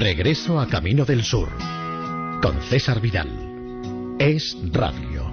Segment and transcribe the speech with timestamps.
[0.00, 1.50] Regreso a Camino del Sur
[2.40, 3.28] con César Vidal.
[4.18, 5.30] Es Radio.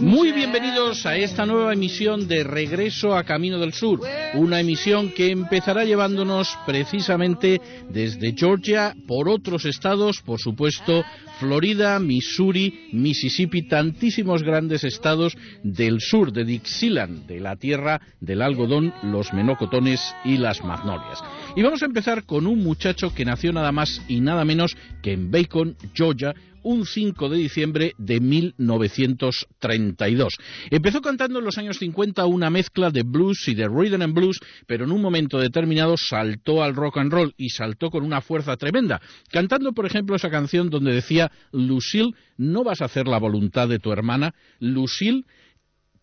[0.00, 4.00] Muy bienvenidos a esta nueva emisión de Regreso a Camino del Sur,
[4.34, 11.04] una emisión que empezará llevándonos precisamente desde Georgia por otros estados, por supuesto,
[11.38, 18.92] Florida, Missouri, Mississippi, tantísimos grandes estados del sur de Dixieland, de la tierra del algodón,
[19.02, 21.22] los menocotones y las magnolias.
[21.56, 25.12] Y vamos a empezar con un muchacho que nació nada más y nada menos que
[25.12, 26.34] en Bacon, Georgia,
[26.66, 30.34] un 5 de diciembre de 1932.
[30.68, 34.40] Empezó cantando en los años 50 una mezcla de blues y de rhythm and blues,
[34.66, 38.56] pero en un momento determinado saltó al rock and roll y saltó con una fuerza
[38.56, 43.68] tremenda, cantando por ejemplo esa canción donde decía Lucille, no vas a hacer la voluntad
[43.68, 45.24] de tu hermana, Lucille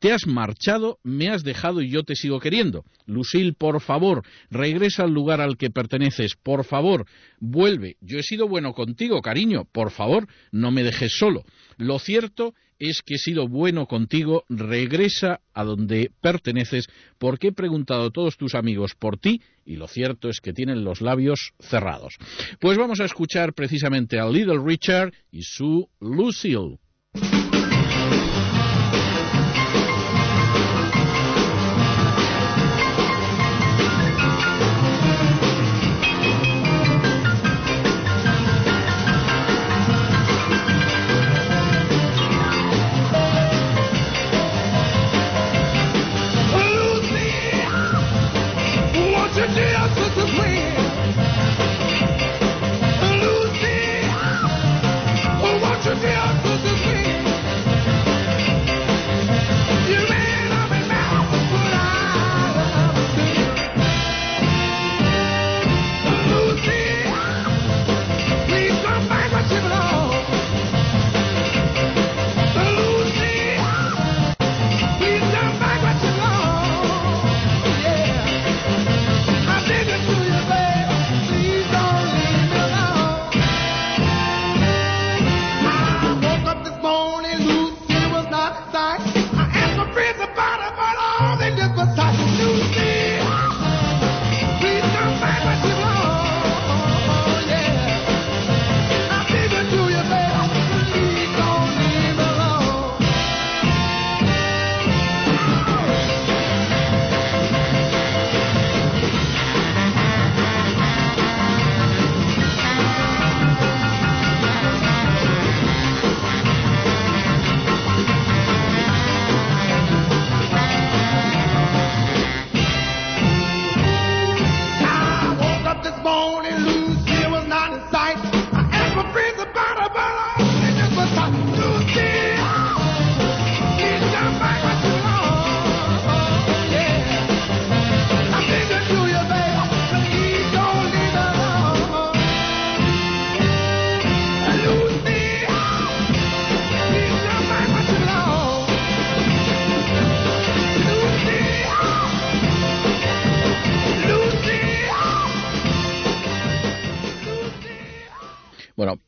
[0.03, 2.84] te has marchado, me has dejado y yo te sigo queriendo.
[3.05, 6.35] Lucille, por favor, regresa al lugar al que perteneces.
[6.35, 7.05] Por favor,
[7.40, 7.95] vuelve.
[8.01, 9.63] Yo he sido bueno contigo, cariño.
[9.71, 11.45] Por favor, no me dejes solo.
[11.77, 14.43] Lo cierto es que he sido bueno contigo.
[14.49, 19.88] Regresa a donde perteneces porque he preguntado a todos tus amigos por ti y lo
[19.88, 22.15] cierto es que tienen los labios cerrados.
[22.60, 26.77] Pues vamos a escuchar precisamente a Little Richard y su Lucille.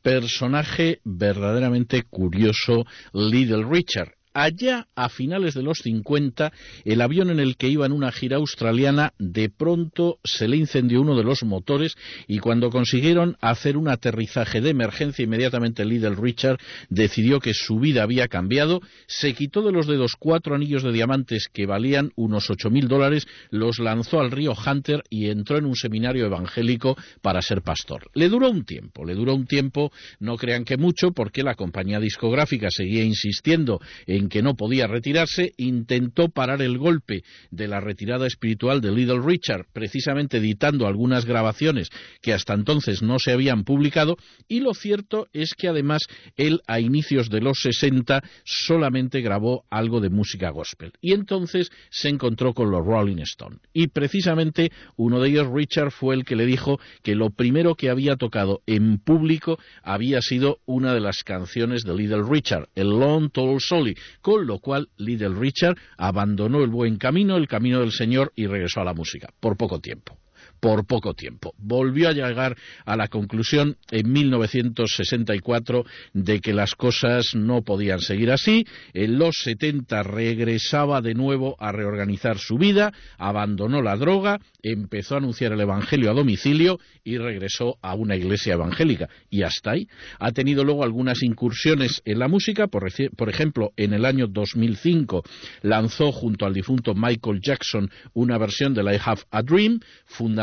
[0.05, 4.14] Personaje verdaderamente curioso, Little Richard.
[4.37, 6.51] Allá, a finales de los 50,
[6.83, 10.99] el avión en el que iba en una gira australiana de pronto se le incendió
[10.99, 11.95] uno de los motores
[12.27, 16.57] y cuando consiguieron hacer un aterrizaje de emergencia, inmediatamente Little Richard
[16.89, 21.47] decidió que su vida había cambiado, se quitó de los dedos cuatro anillos de diamantes
[21.47, 25.77] que valían unos ocho mil dólares, los lanzó al río Hunter y entró en un
[25.77, 28.09] seminario evangélico para ser pastor.
[28.13, 32.01] Le duró un tiempo, le duró un tiempo, no crean que mucho, porque la compañía
[32.01, 38.27] discográfica seguía insistiendo en que no podía retirarse, intentó parar el golpe de la retirada
[38.27, 41.89] espiritual de Little Richard, precisamente editando algunas grabaciones
[42.21, 44.17] que hasta entonces no se habían publicado,
[44.47, 46.03] y lo cierto es que además
[46.35, 50.93] él a inicios de los 60 solamente grabó algo de música gospel.
[51.01, 53.59] Y entonces se encontró con los Rolling Stones.
[53.73, 57.89] Y precisamente uno de ellos, Richard, fue el que le dijo que lo primero que
[57.89, 63.31] había tocado en público había sido una de las canciones de Little Richard, el Long
[63.31, 68.31] Tall Solly, con lo cual Little Richard abandonó el buen camino, el camino del Señor,
[68.35, 70.17] y regresó a la música, por poco tiempo
[70.59, 71.53] por poco tiempo.
[71.57, 72.55] Volvió a llegar
[72.85, 78.65] a la conclusión en 1964 de que las cosas no podían seguir así.
[78.93, 85.17] En los 70 regresaba de nuevo a reorganizar su vida, abandonó la droga, empezó a
[85.19, 89.09] anunciar el Evangelio a domicilio y regresó a una iglesia evangélica.
[89.29, 89.87] Y hasta ahí.
[90.19, 92.87] Ha tenido luego algunas incursiones en la música, por,
[93.29, 95.23] ejemplo, en el año 2005
[95.61, 99.79] lanzó junto al difunto Michael Jackson una versión de la I Have a Dream,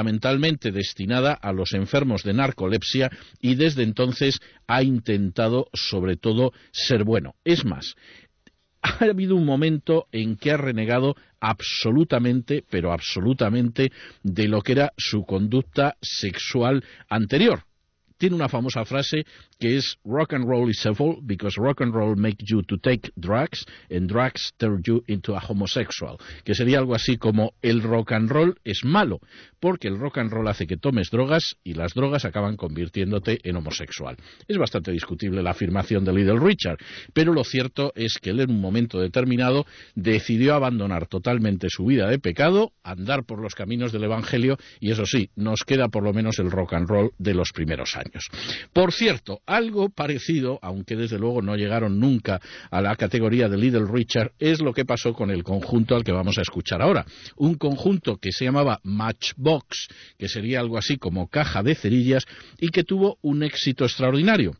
[0.02, 3.08] fundamentalmente destinada a los enfermos de narcolepsia
[3.40, 7.36] y desde entonces ha intentado sobre todo ser bueno.
[7.44, 7.94] Es más,
[8.82, 13.92] ha habido un momento en que ha renegado absolutamente, pero absolutamente,
[14.24, 17.62] de lo que era su conducta sexual anterior
[18.22, 19.24] tiene una famosa frase
[19.58, 23.10] que es rock and roll is evil because rock and roll makes you to take
[23.16, 28.12] drugs and drugs turn you into a homosexual, que sería algo así como el rock
[28.12, 29.18] and roll es malo
[29.58, 33.56] porque el rock and roll hace que tomes drogas y las drogas acaban convirtiéndote en
[33.56, 34.16] homosexual.
[34.48, 36.78] Es bastante discutible la afirmación de Little Richard,
[37.12, 39.64] pero lo cierto es que él en un momento determinado
[39.94, 45.06] decidió abandonar totalmente su vida de pecado, andar por los caminos del Evangelio y eso
[45.06, 48.11] sí, nos queda por lo menos el rock and roll de los primeros años.
[48.72, 53.86] Por cierto, algo parecido, aunque desde luego no llegaron nunca a la categoría de Little
[53.90, 57.04] Richard, es lo que pasó con el conjunto al que vamos a escuchar ahora.
[57.36, 59.88] Un conjunto que se llamaba Matchbox,
[60.18, 62.26] que sería algo así como caja de cerillas,
[62.58, 64.56] y que tuvo un éxito extraordinario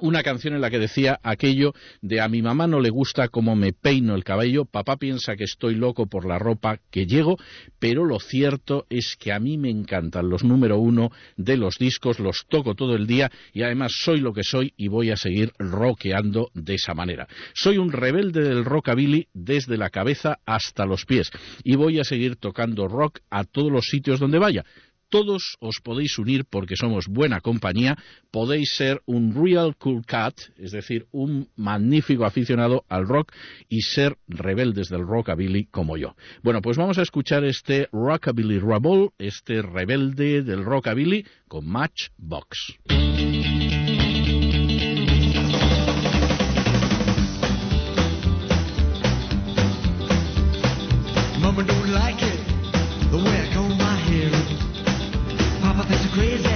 [0.00, 3.56] una canción en la que decía aquello de a mi mamá no le gusta cómo
[3.56, 7.36] me peino el cabello, papá piensa que estoy loco por la ropa que llego,
[7.78, 12.18] pero lo cierto es que a mí me encantan los número uno de los discos,
[12.18, 15.52] los toco todo el día y además soy lo que soy y voy a seguir
[15.58, 17.26] rockeando de esa manera.
[17.54, 21.30] Soy un rebelde del rockabilly desde la cabeza hasta los pies
[21.62, 24.64] y voy a seguir tocando rock a todos los sitios donde vaya
[25.14, 27.96] todos os podéis unir porque somos buena compañía,
[28.32, 33.30] podéis ser un real cool cat, es decir, un magnífico aficionado al rock
[33.68, 36.16] y ser rebeldes del rockabilly como yo.
[36.42, 42.74] Bueno, pues vamos a escuchar este Rockabilly Rebel, este rebelde del rockabilly con Matchbox.
[56.14, 56.53] crazy.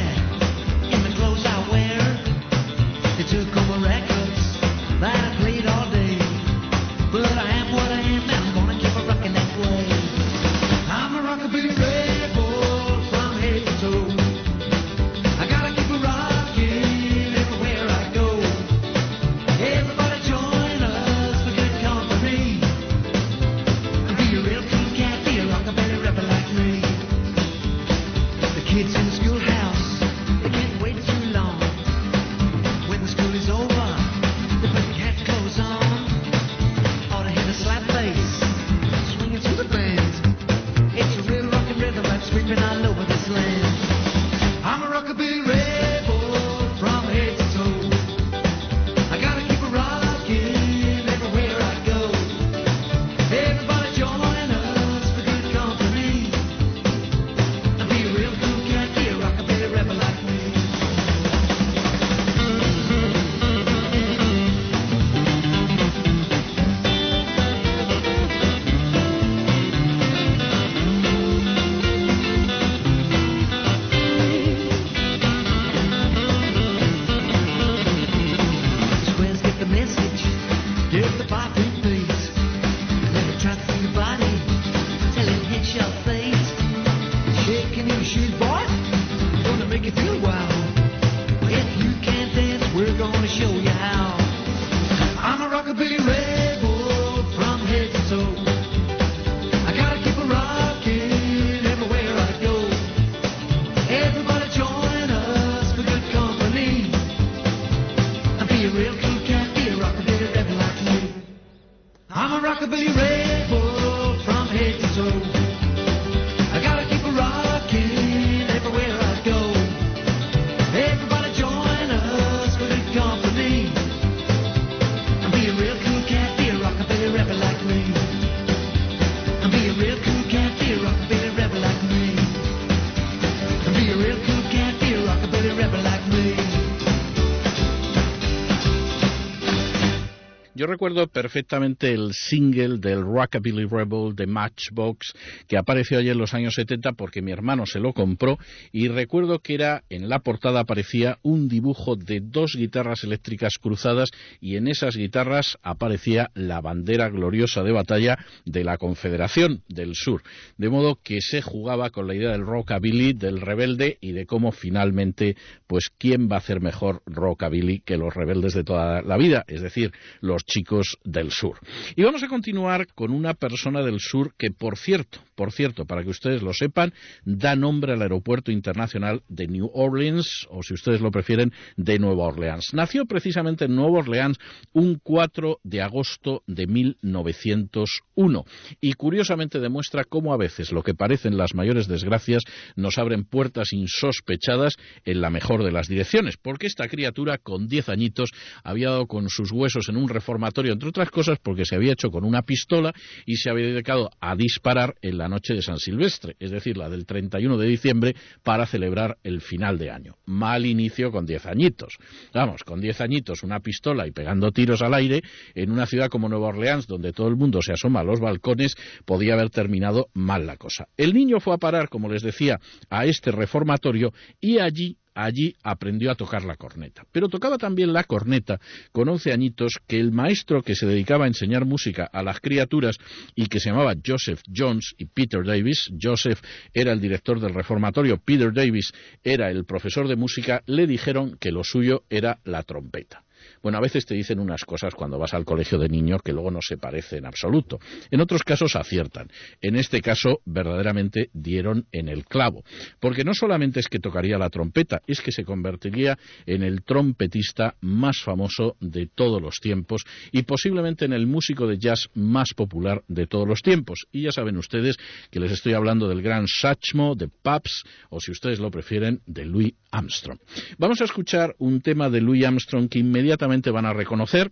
[140.79, 145.13] Recuerdo perfectamente el single del Rockabilly Rebel de Matchbox
[145.49, 148.39] que apareció ayer en los años 70 porque mi hermano se lo compró
[148.71, 154.11] y recuerdo que era en la portada aparecía un dibujo de dos guitarras eléctricas cruzadas
[154.41, 160.23] y en esas guitarras aparecía la bandera gloriosa de batalla de la Confederación del Sur.
[160.59, 164.53] De modo que se jugaba con la idea del rockabilly, del rebelde y de cómo
[164.53, 169.45] finalmente, pues quién va a hacer mejor rockabilly que los rebeldes de toda la vida,
[169.49, 170.68] es decir, los chicos
[171.05, 171.59] del sur.
[171.97, 176.03] Y vamos a continuar con una persona del sur que, por cierto, por cierto, para
[176.03, 176.93] que ustedes lo sepan,
[177.25, 182.25] da nombre al aeropuerto internacional de New Orleans, o si ustedes lo prefieren, de Nueva
[182.25, 182.75] Orleans.
[182.75, 184.37] Nació precisamente en Nueva Orleans
[184.73, 188.45] un 4 de agosto de 1901
[188.81, 192.43] y curiosamente demuestra cómo a veces lo que parecen las mayores desgracias
[192.75, 197.91] nos abren puertas insospechadas en la mejor de las direcciones, porque esta criatura con 10
[197.91, 198.31] añitos
[198.65, 202.11] había dado con sus huesos en un reformatorio, entre otras cosas porque se había hecho
[202.11, 202.93] con una pistola
[203.27, 206.89] y se había dedicado a disparar en la noche de San Silvestre, es decir, la
[206.89, 210.17] del 31 de diciembre, para celebrar el final de año.
[210.27, 211.99] Mal inicio con 10 añitos.
[212.35, 215.23] Vamos, con 10 añitos, una pistola y pegando tiros al aire
[215.55, 218.75] en una ciudad como Nueva Orleans, donde todo el mundo se asoma a los balcones,
[219.05, 220.89] podía haber terminado mal la cosa.
[220.97, 222.59] El niño fue a parar, como les decía,
[222.91, 227.05] a este reformatorio y allí allí aprendió a tocar la corneta.
[227.13, 228.61] Pero tocaba también la corneta
[228.93, 232.99] con once añitos que el maestro que se dedicaba a enseñar música a las criaturas
[233.35, 236.41] y que se llamaba Joseph Jones y Peter Davis, Joseph
[236.73, 238.93] era el director del reformatorio, Peter Davis
[239.25, 243.25] era el profesor de música, le dijeron que lo suyo era la trompeta.
[243.63, 246.51] Bueno, a veces te dicen unas cosas cuando vas al colegio de niños que luego
[246.51, 247.79] no se parecen en absoluto.
[248.11, 249.29] En otros casos aciertan.
[249.61, 252.63] En este caso, verdaderamente dieron en el clavo.
[253.01, 257.75] Porque no solamente es que tocaría la trompeta, es que se convertiría en el trompetista
[257.81, 263.03] más famoso de todos los tiempos y posiblemente en el músico de jazz más popular
[263.09, 264.07] de todos los tiempos.
[264.13, 264.97] Y ya saben ustedes
[265.31, 269.45] que les estoy hablando del gran Satchmo, de Paps, o si ustedes lo prefieren, de
[269.45, 270.39] Louis Armstrong.
[270.79, 274.51] Vamos a escuchar un tema de Louis Armstrong que inmediatamente van a reconocer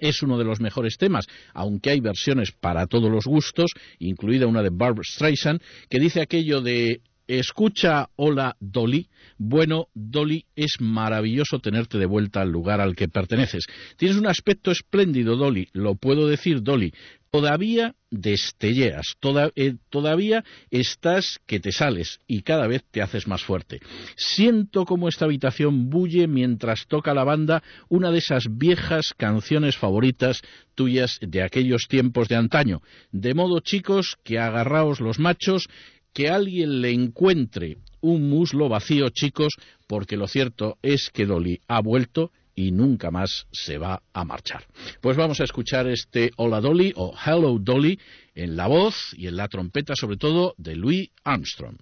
[0.00, 4.62] es uno de los mejores temas, aunque hay versiones para todos los gustos, incluida una
[4.62, 9.08] de Barbara Streisand, que dice aquello de Escucha, hola Dolly.
[9.38, 13.64] Bueno, Dolly, es maravilloso tenerte de vuelta al lugar al que perteneces.
[13.96, 15.68] Tienes un aspecto espléndido, Dolly.
[15.72, 16.92] Lo puedo decir, Dolly
[17.34, 19.16] todavía destelleas,
[19.56, 23.80] eh, todavía estás que te sales y cada vez te haces más fuerte.
[24.14, 30.42] Siento como esta habitación bulle mientras toca la banda una de esas viejas canciones favoritas
[30.76, 32.82] tuyas de aquellos tiempos de antaño.
[33.10, 35.66] De modo, chicos, que agarraos los machos,
[36.12, 39.54] que alguien le encuentre un muslo vacío, chicos,
[39.88, 44.66] porque lo cierto es que Dolly ha vuelto y nunca más se va a marchar.
[45.00, 47.98] Pues vamos a escuchar este Hola Dolly o Hello Dolly
[48.34, 51.76] en la voz y en la trompeta sobre todo de Louis Armstrong.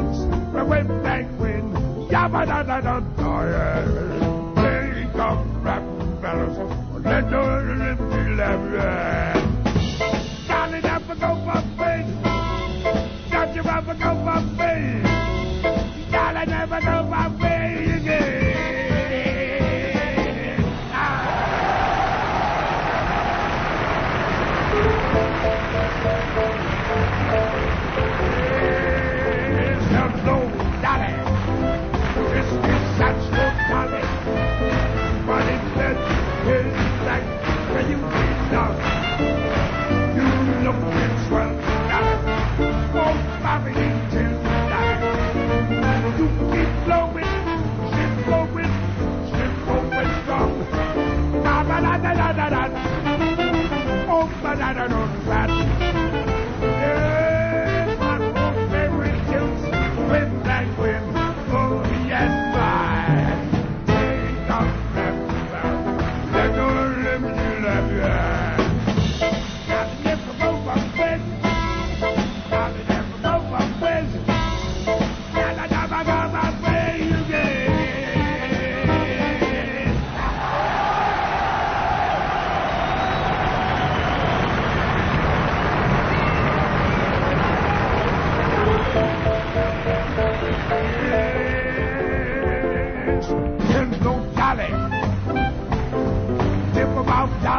[0.00, 1.74] bells, the wind and wind,
[2.10, 3.40] yabba da da da da.
[4.60, 5.82] Here come rap
[6.20, 6.58] bellows,
[7.04, 8.64] let the rim be left.
[10.48, 11.60] Darling, I forgot my
[13.30, 16.10] Don't you, ever go my face.
[16.10, 17.59] Darling, never go my face.
[52.12, 52.32] Oh, da
[54.74, 55.79] da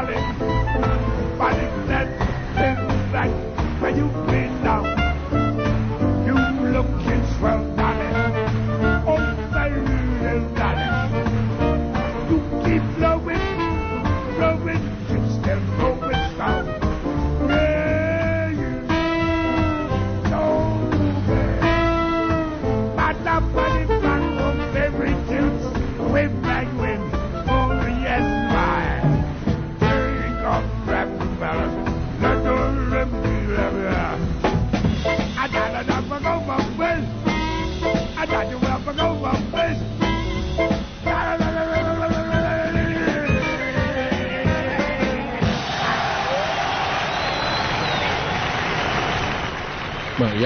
[0.09, 0.33] ya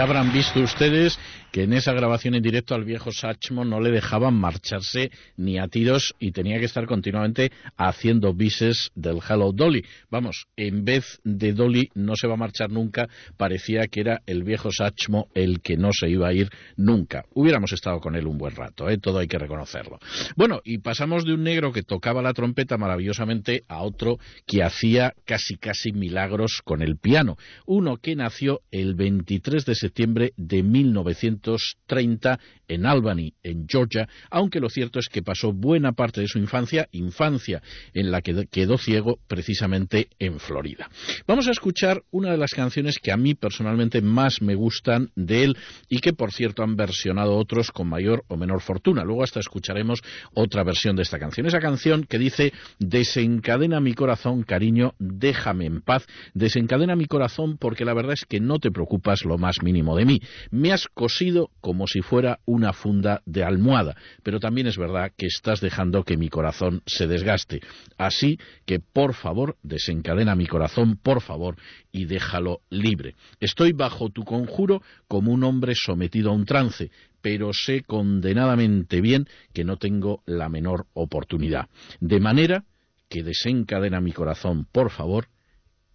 [0.06, 1.18] habrán visto ustedes
[1.56, 5.70] que en esa grabación en directo al viejo Sachmo no le dejaban marcharse ni a
[5.70, 9.86] tiros y tenía que estar continuamente haciendo bises del Hello Dolly.
[10.12, 14.44] Vamos, en vez de Dolly no se va a marchar nunca, parecía que era el
[14.44, 17.24] viejo Sachmo el que no se iba a ir nunca.
[17.34, 18.98] Hubiéramos estado con él un buen rato, ¿eh?
[18.98, 20.00] todo hay que reconocerlo.
[20.36, 25.14] Bueno, y pasamos de un negro que tocaba la trompeta maravillosamente a otro que hacía
[25.24, 27.38] casi casi milagros con el piano.
[27.66, 34.60] Uno que nació el 23 de septiembre de 1900 1930 en Albany, en Georgia, aunque
[34.60, 37.62] lo cierto es que pasó buena parte de su infancia, infancia
[37.94, 40.90] en la que quedó ciego precisamente en Florida.
[41.28, 45.44] Vamos a escuchar una de las canciones que a mí personalmente más me gustan de
[45.44, 45.58] él
[45.90, 49.04] y que por cierto han versionado otros con mayor o menor fortuna.
[49.04, 50.02] Luego hasta escucharemos
[50.34, 51.48] otra versión de esta canción.
[51.48, 57.86] Esa canción que dice desencadena mi corazón, cariño, déjame en paz, desencadena mi corazón porque
[57.86, 60.22] la verdad es que no te preocupas lo más mínimo de mí.
[60.52, 65.28] Me has cosido como si fuera una funda de almohada, pero también es verdad que
[65.28, 67.62] estás dejando que mi corazón se desgaste.
[67.98, 71.58] Así que, por favor, desencadena mi corazón, por favor,
[71.92, 73.16] y déjalo libre.
[73.40, 76.90] Estoy bajo tu conjuro como un hombre sometido a un trance,
[77.22, 81.68] pero sé condenadamente bien que no tengo la menor oportunidad.
[82.00, 82.64] De manera
[83.10, 85.28] que desencadena mi corazón, por favor,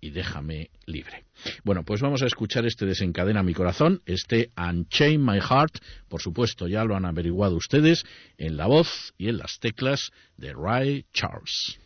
[0.01, 1.25] y déjame libre.
[1.65, 6.69] Bueno, pues vamos a escuchar este Desencadena mi corazón, este Unchain My Heart, por supuesto
[6.69, 8.05] ya lo han averiguado ustedes,
[8.39, 11.79] en la voz y en las teclas de Ray Charles.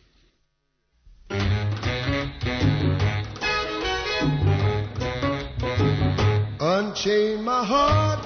[6.59, 8.25] Unchain my heart,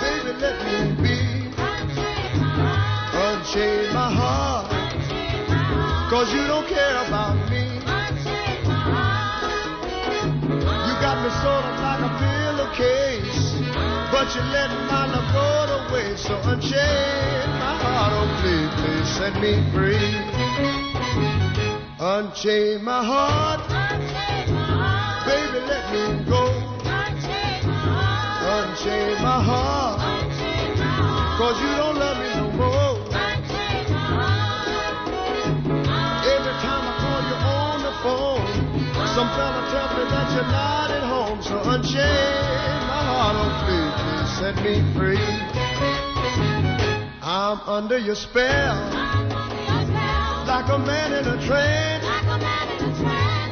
[0.00, 1.20] baby, let me be.
[3.12, 4.70] Unchain my heart,
[6.10, 7.19] cause you don't care about
[14.34, 16.24] you let my love go to waste.
[16.26, 20.10] So unchain my heart, oh please, please set me free.
[21.98, 23.60] Unchain my heart,
[25.26, 26.44] baby, let me go.
[28.56, 29.98] Unchain my heart,
[31.38, 32.96] cause you don't love me no more.
[36.34, 38.46] Every time I call you on the phone,
[39.14, 41.42] some fella tells me that you're not at home.
[41.42, 42.29] So unchain
[44.62, 45.18] me free.
[47.22, 48.76] I'm under your spell,
[50.46, 52.04] like a man in a trance.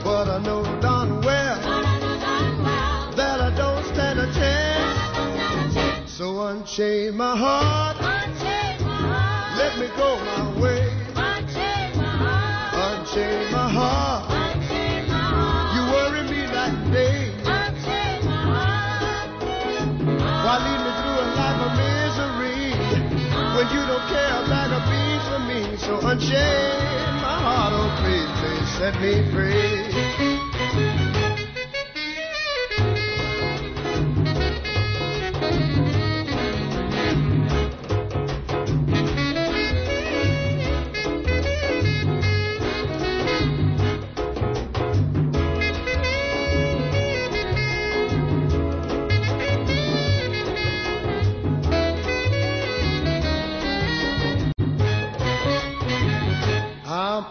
[0.04, 1.60] But I know darn well
[3.16, 6.10] that I don't stand a chance.
[6.10, 7.96] So unchain my heart,
[9.56, 10.87] let me go my way.
[26.04, 29.87] Unchain my heart, oh please, please set me free.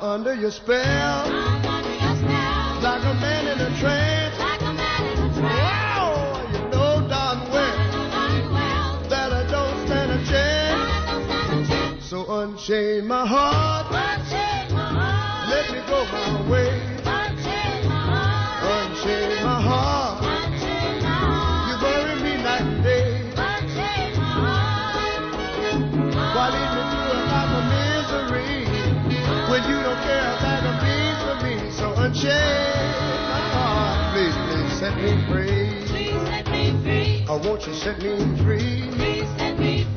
[0.08, 1.30] I'm under your spell,
[2.82, 4.38] like a man in a trance.
[5.38, 12.06] Wow, you know darn well that I don't stand a chance.
[12.10, 13.91] So unchain my heart,
[15.50, 16.96] let me go my way.
[37.29, 38.89] Oh, won't you set me free?
[39.39, 39.96] Oh,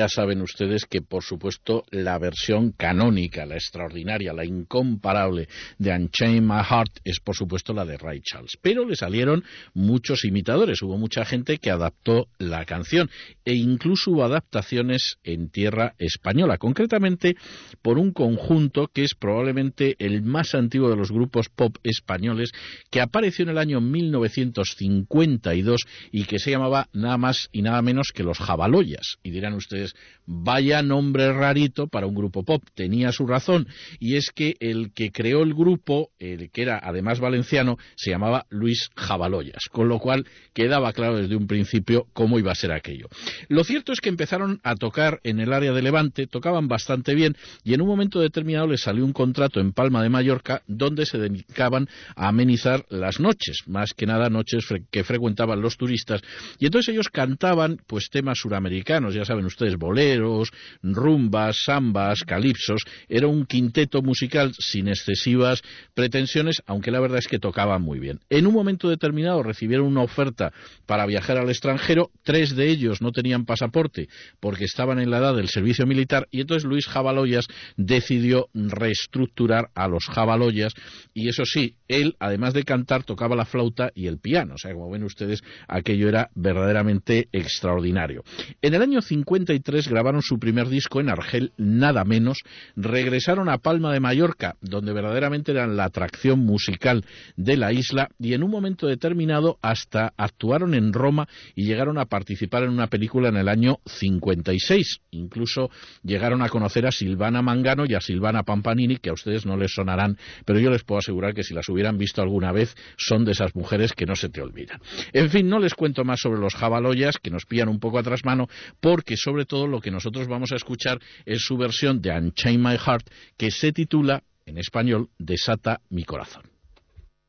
[0.00, 6.42] ya saben ustedes que, por supuesto, la versión canónica, la extraordinaria, la incomparable de Unchain
[6.42, 8.56] My Heart es, por supuesto, la de Ray Charles.
[8.62, 10.80] Pero le salieron muchos imitadores.
[10.80, 13.10] Hubo mucha gente que adaptó la canción
[13.44, 17.36] e incluso hubo adaptaciones en tierra española, concretamente
[17.82, 22.52] por un conjunto que es probablemente el más antiguo de los grupos pop españoles
[22.90, 28.12] que apareció en el año 1952 y que se llamaba nada más y nada menos
[28.14, 29.18] que los Jabaloyas.
[29.22, 29.89] Y dirán ustedes,
[30.26, 32.62] vaya nombre rarito para un grupo pop.
[32.74, 33.66] Tenía su razón,
[33.98, 38.46] y es que el que creó el grupo, el que era además valenciano, se llamaba
[38.48, 43.08] Luis Jabaloyas, con lo cual quedaba claro desde un principio cómo iba a ser aquello.
[43.48, 47.36] Lo cierto es que empezaron a tocar en el área de Levante, tocaban bastante bien,
[47.64, 51.18] y en un momento determinado les salió un contrato en Palma de Mallorca donde se
[51.18, 56.20] dedicaban a amenizar las noches, más que nada noches que frecuentaban los turistas,
[56.58, 60.52] y entonces ellos cantaban pues temas suramericanos, ya saben ustedes, boleros,
[60.84, 65.62] rumbas, sambas, calipsos, era un quinteto musical sin excesivas
[65.94, 68.20] pretensiones, aunque la verdad es que tocaban muy bien.
[68.30, 70.52] En un momento determinado recibieron una oferta
[70.86, 75.34] para viajar al extranjero, tres de ellos no tenían pasaporte porque estaban en la edad
[75.34, 80.74] del servicio militar y entonces Luis Jabaloyas decidió reestructurar a los Jabaloyas
[81.14, 84.72] y eso sí, él además de cantar tocaba la flauta y el piano, o sea,
[84.72, 88.22] como ven ustedes, aquello era verdaderamente extraordinario.
[88.62, 92.42] En el año 50 53 grabaron su primer disco en Argel, nada menos,
[92.76, 97.04] regresaron a Palma de Mallorca, donde verdaderamente eran la atracción musical
[97.36, 102.06] de la isla, y en un momento determinado hasta actuaron en Roma y llegaron a
[102.06, 105.00] participar en una película en el año 56.
[105.12, 105.70] Incluso
[106.02, 109.72] llegaron a conocer a Silvana Mangano y a Silvana Pampanini, que a ustedes no les
[109.72, 113.32] sonarán, pero yo les puedo asegurar que si las hubieran visto alguna vez, son de
[113.32, 114.80] esas mujeres que no se te olvidan.
[115.12, 118.24] En fin, no les cuento más sobre los jabaloyas, que nos pillan un poco atrás
[118.24, 118.48] mano,
[118.80, 122.78] porque sobre todo lo que nosotros vamos a escuchar es su versión de Unchain My
[122.78, 126.44] Heart, que se titula, en español, Desata mi corazón.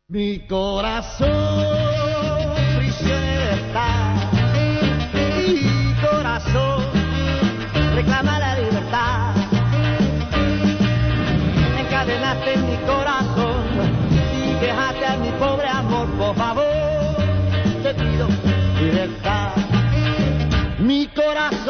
[0.08, 1.82] Mi corazón
[5.48, 6.84] mi corazón
[7.96, 9.36] reclama la libertad.
[11.80, 13.64] Encadenaste en mi corazón
[14.22, 17.16] y dejaste a mi pobre amor, por favor,
[17.82, 18.28] te pido
[18.80, 19.56] libertad.
[20.80, 21.61] Mi corazón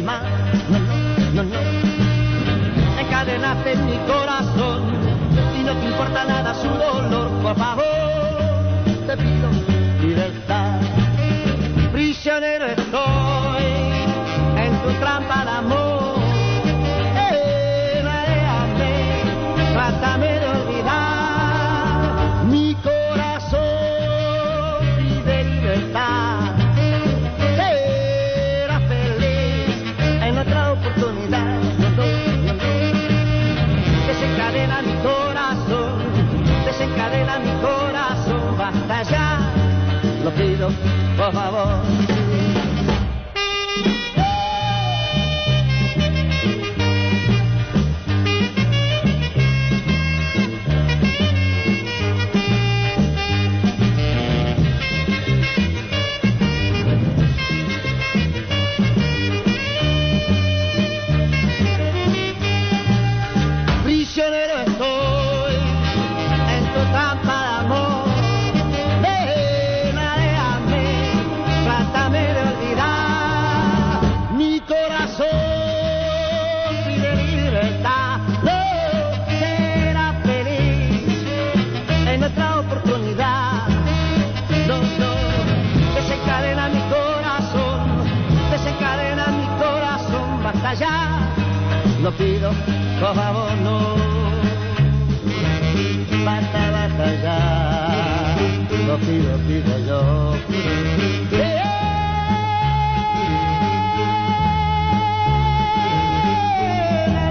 [0.00, 0.22] más.
[1.34, 3.00] No, no, no.
[3.00, 4.82] Encadenaste en mi corazón
[5.58, 7.84] y no te importa nada su dolor, por favor,
[9.06, 9.79] te pido
[41.16, 42.19] por favor.
[92.20, 92.50] Pido,
[93.00, 93.96] por favor, no.
[96.24, 98.36] Basta, basta ya.
[98.86, 100.36] Lo pido, pido yo.
[101.32, 101.62] Eh,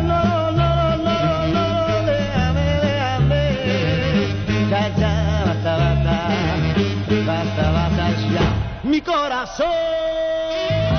[0.04, 3.43] No, no, no, no, déjame, déjame.
[4.69, 5.13] Ya, ya,
[5.45, 6.15] basta, basta.
[7.28, 8.45] Basta, basta ya.
[8.84, 10.99] Mi corazón.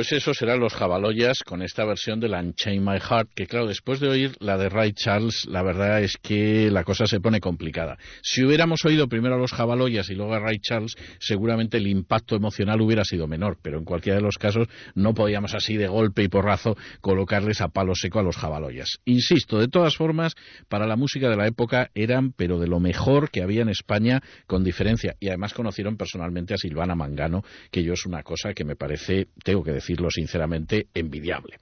[0.00, 3.66] Pues eso serán los jabaloyas con esta versión de la Unchain My Heart, que claro,
[3.66, 7.38] después de oír la de Ray Charles, la verdad es que la cosa se pone
[7.38, 7.98] complicada.
[8.22, 12.34] Si hubiéramos oído primero a los jabaloyas y luego a Ray Charles, seguramente el impacto
[12.34, 16.22] emocional hubiera sido menor, pero en cualquiera de los casos no podíamos así de golpe
[16.22, 19.00] y porrazo colocarles a palo seco a los jabaloyas.
[19.04, 20.34] Insisto, de todas formas,
[20.70, 24.22] para la música de la época eran, pero de lo mejor que había en España,
[24.46, 28.64] con diferencia, y además conocieron personalmente a Silvana Mangano, que yo es una cosa que
[28.64, 31.58] me parece, tengo que decirlo sinceramente, envidiable.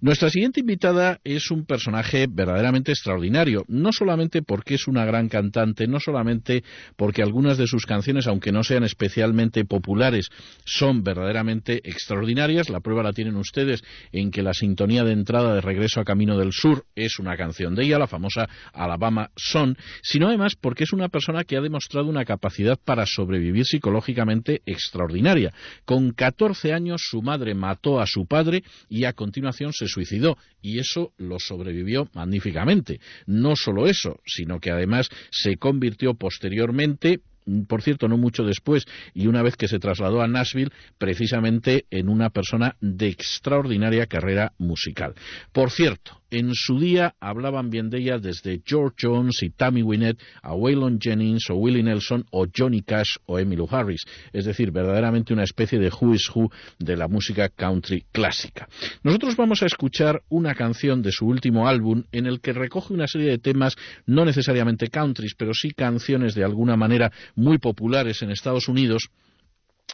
[0.00, 5.86] Nuestra siguiente invitada es un personaje verdaderamente extraordinario, no solamente porque es una gran cantante,
[5.86, 6.64] no solamente
[6.96, 10.28] porque algunas de sus canciones, aunque no sean especialmente populares,
[10.64, 12.68] son verdaderamente extraordinarias.
[12.68, 16.36] La prueba la tienen ustedes en que la sintonía de entrada de Regreso a Camino
[16.36, 20.92] del Sur es una canción de ella, la famosa Alabama Son, sino además porque es
[20.92, 25.52] una persona que ha demostrado una capacidad para sobrevivir psicológicamente extraordinaria.
[25.84, 30.78] Con 14 años su madre mató a su padre y a continuación se suicidó y
[30.78, 32.98] eso lo sobrevivió magníficamente.
[33.26, 37.20] No solo eso, sino que además se convirtió posteriormente
[37.66, 42.10] por cierto, no mucho después, y una vez que se trasladó a Nashville, precisamente en
[42.10, 45.14] una persona de extraordinaria carrera musical.
[45.50, 50.20] Por cierto, en su día hablaban bien de ella desde George Jones y Tammy Wynette
[50.42, 55.32] a Waylon Jennings o Willie Nelson o Johnny Cash o Emmylou Harris, es decir, verdaderamente
[55.32, 58.68] una especie de who is who de la música country clásica.
[59.02, 63.06] Nosotros vamos a escuchar una canción de su último álbum en el que recoge una
[63.06, 68.30] serie de temas no necesariamente countries, pero sí canciones de alguna manera muy populares en
[68.30, 69.10] Estados Unidos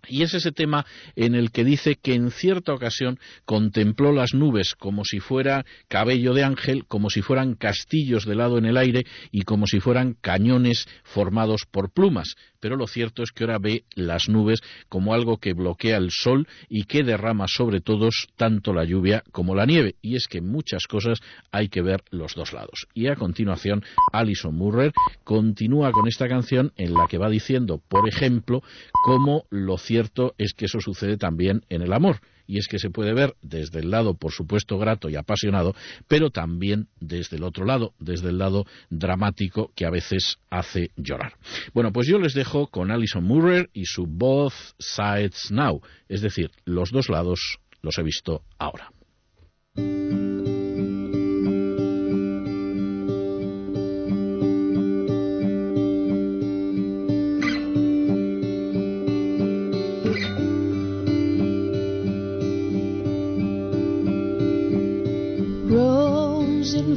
[0.09, 0.85] Y es ese tema
[1.16, 6.35] en el que dice que en cierta ocasión contempló las nubes como si fuera cabello
[6.35, 10.16] de ángel, como si fueran castillos de lado en el aire y como si fueran
[10.20, 12.35] cañones formados por plumas.
[12.61, 16.48] Pero lo cierto es que ahora ve las nubes como algo que bloquea el sol
[16.68, 19.96] y que derrama sobre todos tanto la lluvia como la nieve.
[20.00, 21.18] Y es que muchas cosas
[21.52, 22.87] hay que ver los dos lados.
[22.94, 24.92] Y a continuación, Alison Murrer
[25.24, 28.62] continúa con esta canción en la que va diciendo, por ejemplo,
[29.04, 32.90] cómo lo cierto es que eso sucede también en el amor y es que se
[32.90, 35.75] puede ver desde el lado, por supuesto, grato y apasionado,
[36.09, 41.35] pero también desde el otro lado, desde el lado dramático que a veces hace llorar.
[41.73, 46.51] Bueno, pues yo les dejo con Alison Murray y su Both Sides Now, es decir,
[46.64, 48.90] los dos lados los he visto ahora.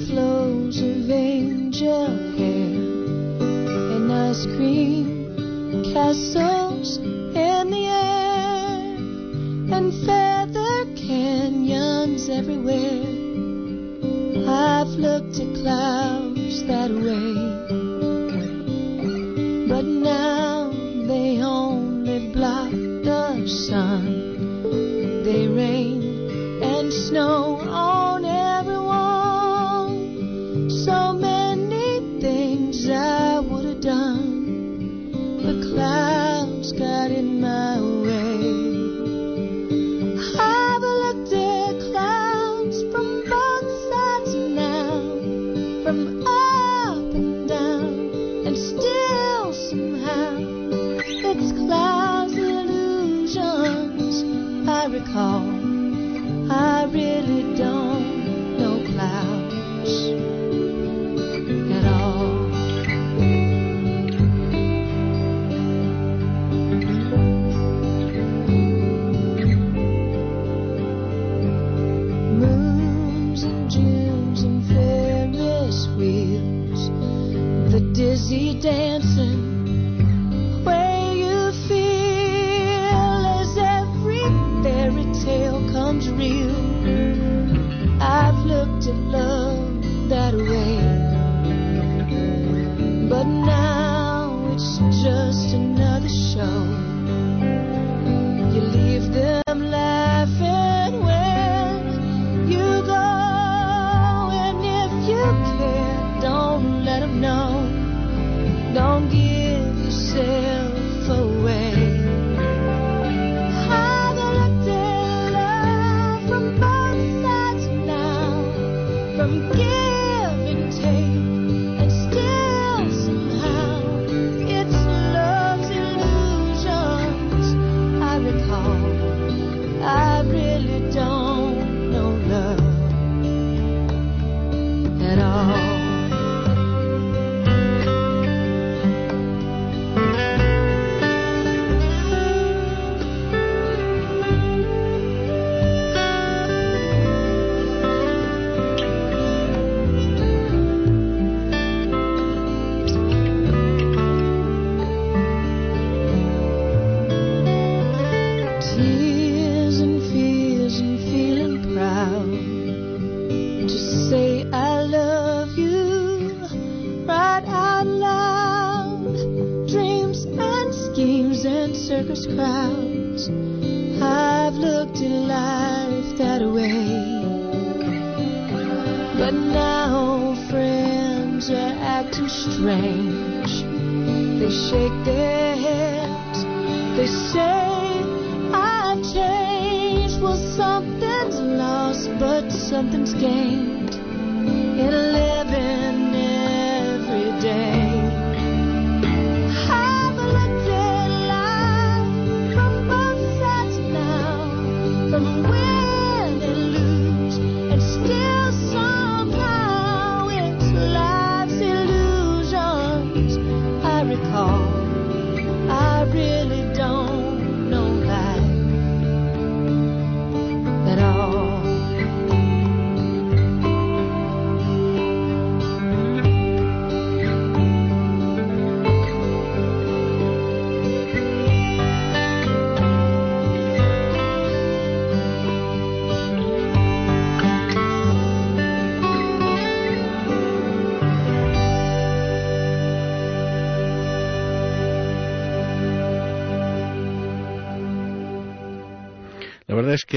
[0.06, 2.08] flows of angel
[2.38, 2.78] hair
[3.96, 5.26] and ice cream
[5.92, 8.78] castles in the air
[9.76, 13.08] and feather canyons everywhere.
[14.48, 17.34] I've looked at clouds that way,
[19.68, 20.72] but now
[21.08, 25.24] they only block the sun.
[25.24, 27.58] They rain and snow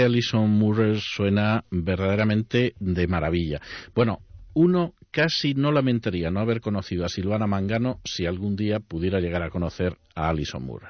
[0.01, 3.61] que Alison Moore suena verdaderamente de maravilla.
[3.95, 4.21] Bueno,
[4.55, 9.43] uno casi no lamentaría no haber conocido a Silvana Mangano si algún día pudiera llegar
[9.43, 10.87] a conocer a Alison Moore.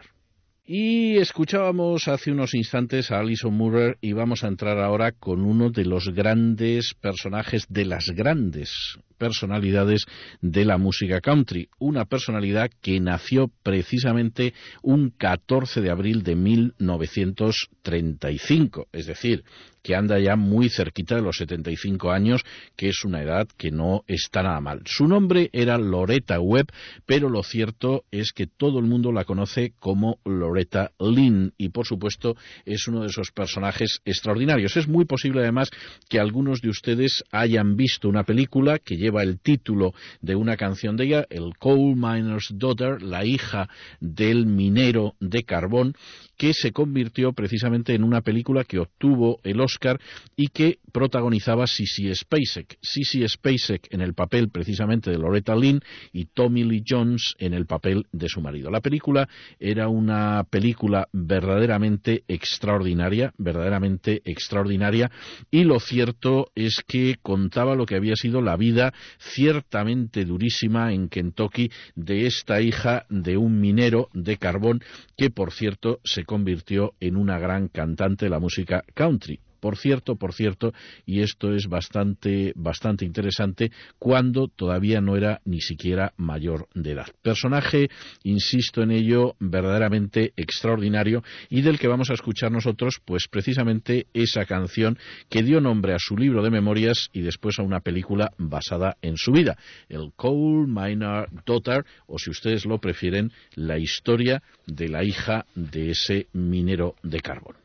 [0.65, 5.71] Y escuchábamos hace unos instantes a Alison Moore y vamos a entrar ahora con uno
[5.71, 10.07] de los grandes personajes de las grandes personalidades
[10.41, 18.89] de la música country, una personalidad que nació precisamente un 14 de abril de 1935,
[18.93, 19.45] es decir,
[19.83, 22.43] que anda ya muy cerquita de los 75 años,
[22.77, 24.83] que es una edad que no está nada mal.
[24.85, 26.69] Su nombre era Loretta Webb,
[27.07, 31.87] pero lo cierto es que todo el mundo la conoce como Loretta Lynn y por
[31.87, 34.77] supuesto es uno de esos personajes extraordinarios.
[34.77, 35.71] Es muy posible además
[36.09, 40.57] que algunos de ustedes hayan visto una película que lleva lleva el título de una
[40.57, 45.95] canción de ella, el Coal Miner's Daughter, la hija del minero de carbón,
[46.41, 50.01] que se convirtió precisamente en una película que obtuvo el Oscar
[50.37, 52.79] y que protagonizaba Sissy Spacek.
[52.81, 55.83] Sissy Spacek en el papel precisamente de Loretta Lynn
[56.15, 58.71] y Tommy Lee Jones en el papel de su marido.
[58.71, 59.29] La película
[59.59, 65.11] era una película verdaderamente extraordinaria, verdaderamente extraordinaria
[65.51, 71.11] y lo cierto es que contaba lo que había sido la vida ciertamente durísima en
[71.11, 74.81] Kentucky de esta hija de un minero de carbón
[75.19, 79.41] que por cierto se convirtió en una gran cantante la música country.
[79.61, 80.73] Por cierto, por cierto,
[81.07, 87.07] y esto es bastante, bastante interesante, cuando todavía no era ni siquiera mayor de edad.
[87.23, 87.89] Personaje,
[88.25, 94.45] insisto en ello, verdaderamente extraordinario y del que vamos a escuchar nosotros, pues precisamente esa
[94.45, 94.99] canción
[95.29, 99.17] que dio nombre a su libro de memorias y después a una película basada en
[99.17, 99.57] su vida,
[99.89, 105.91] el Coal Miner Daughter, o si ustedes lo prefieren, la historia de la hija de
[105.91, 107.57] ese minero de carbón.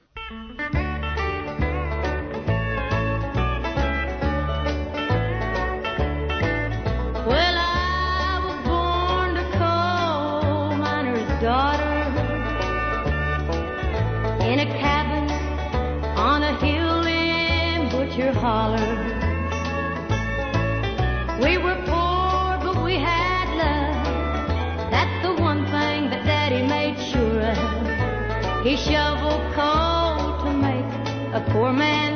[21.41, 24.91] We were poor, but we had love.
[24.91, 28.63] That's the one thing that Daddy made sure of.
[28.63, 30.85] He shoveled coal to make
[31.33, 32.14] a poor man's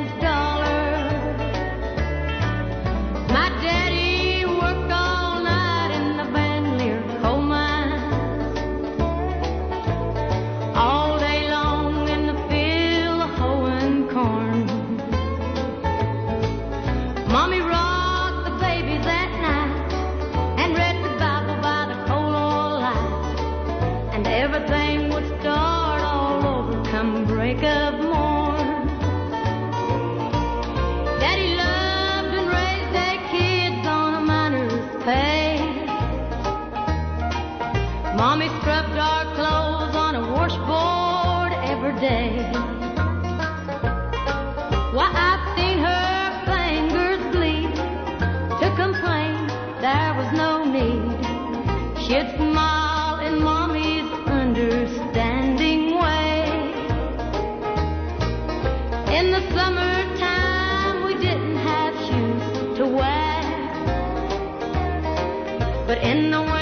[42.00, 42.50] day.
[44.96, 47.74] Why, I've seen her fingers bleed
[48.60, 49.46] to complain
[49.82, 51.20] there was no need.
[52.02, 56.72] She'd smile in mommy's understanding way.
[59.18, 63.42] In the summertime, we didn't have shoes to wear.
[65.86, 66.59] But in the wintertime,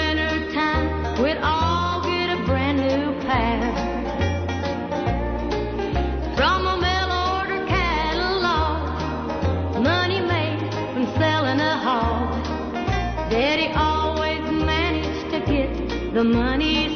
[16.19, 16.88] the money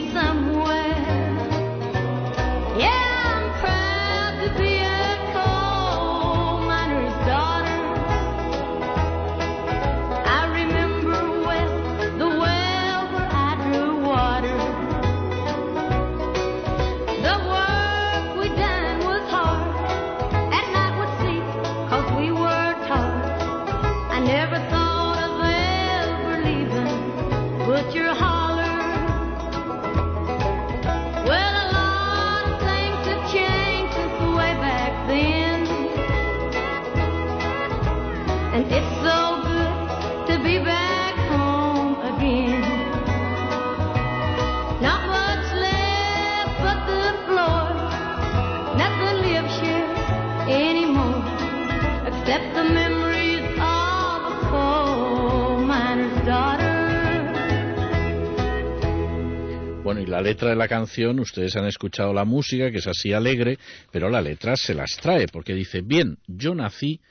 [60.33, 63.59] letra de la canción, ustedes han escuchado la música, que es así alegre,
[63.91, 67.01] pero la letra se las trae, porque dice, bien, yo nací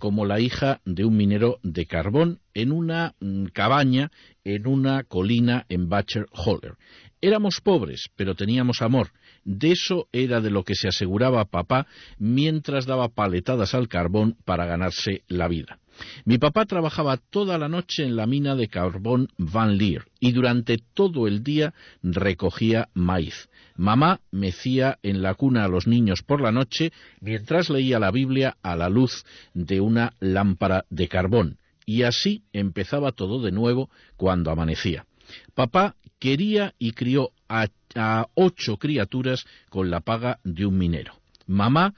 [0.00, 4.10] como la hija de un minero de carbón en una mm, cabaña
[4.42, 6.74] en una colina en Butcher Holler.
[7.20, 9.12] Éramos pobres, pero teníamos amor.
[9.44, 11.86] De eso era de lo que se aseguraba papá
[12.18, 15.78] mientras daba paletadas al carbón para ganarse la vida.
[16.24, 20.78] Mi papá trabajaba toda la noche en la mina de carbón Van Leer y durante
[20.94, 23.48] todo el día recogía maíz.
[23.76, 28.56] Mamá mecía en la cuna a los niños por la noche mientras leía la Biblia
[28.62, 31.58] a la luz de una lámpara de carbón.
[31.86, 35.06] Y así empezaba todo de nuevo cuando amanecía.
[35.54, 41.14] Papá quería y crió a, a ocho criaturas con la paga de un minero.
[41.46, 41.94] Mamá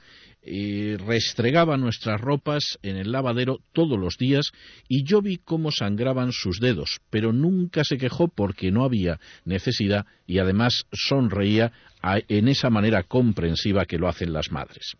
[1.05, 4.51] restregaba nuestras ropas en el lavadero todos los días
[4.87, 10.05] y yo vi cómo sangraban sus dedos, pero nunca se quejó porque no había necesidad
[10.25, 11.71] y además sonreía
[12.27, 14.95] en esa manera comprensiva que lo hacen las madres.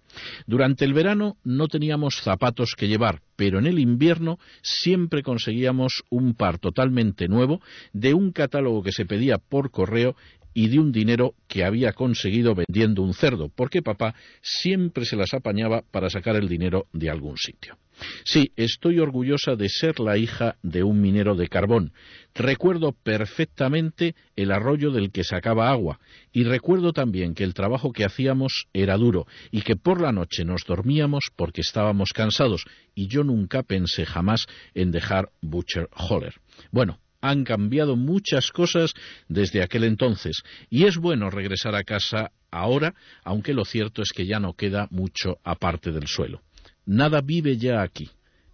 [0.46, 6.34] Durante el verano no teníamos zapatos que llevar, pero en el invierno siempre conseguíamos un
[6.34, 7.62] par totalmente nuevo
[7.94, 10.16] de un catálogo que se pedía por correo
[10.58, 15.36] y de un dinero que había conseguido vendiendo un cerdo, porque papá siempre se las
[15.36, 17.78] apañaba para sacar el dinero de algún sitio.
[18.24, 21.94] Sí, estoy orgullosa de ser la hija de un minero de carbón.
[22.34, 26.00] Recuerdo perfectamente el arroyo del que sacaba agua
[26.32, 30.44] y recuerdo también que el trabajo que hacíamos era duro y que por la noche
[30.44, 36.34] nos dormíamos porque estábamos cansados y yo nunca pensé jamás en dejar Butcher Holler.
[36.72, 38.94] Bueno, han cambiado muchas cosas
[39.28, 44.26] desde aquel entonces y es bueno regresar a casa ahora, aunque lo cierto es que
[44.26, 46.42] ya no queda mucho aparte del suelo.
[46.86, 48.10] Nada vive ya aquí,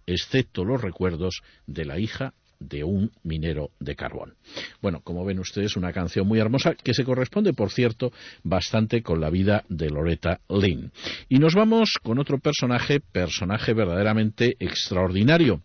[0.06, 4.34] excepto los recuerdos de la hija de un minero de carbón.
[4.80, 8.12] Bueno, como ven ustedes, una canción muy hermosa que se corresponde, por cierto,
[8.42, 10.90] bastante con la vida de Loretta Lynn.
[11.28, 15.62] Y nos vamos con otro personaje, personaje verdaderamente extraordinario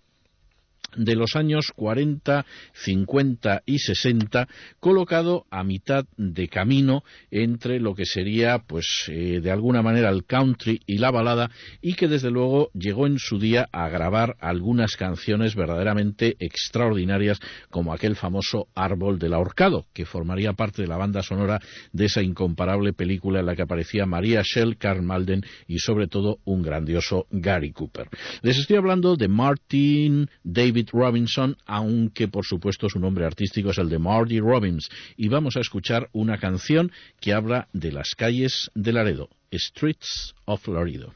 [0.96, 4.48] de los años 40, 50 y 60,
[4.80, 10.26] colocado a mitad de camino entre lo que sería, pues, eh, de alguna manera el
[10.26, 11.50] country y la balada,
[11.82, 17.94] y que desde luego llegó en su día a grabar algunas canciones verdaderamente extraordinarias, como
[17.94, 21.60] aquel famoso Árbol del Ahorcado, que formaría parte de la banda sonora
[21.92, 26.40] de esa incomparable película en la que aparecía María Shell, Carl Malden y sobre todo
[26.46, 28.08] un grandioso Gary Cooper.
[28.42, 33.90] Les estoy hablando de Martin David Robinson, aunque por supuesto su nombre artístico es el
[33.90, 34.90] de Marty Robbins.
[35.18, 40.68] Y vamos a escuchar una canción que habla de las calles de Laredo, Streets of
[40.68, 41.14] Laredo.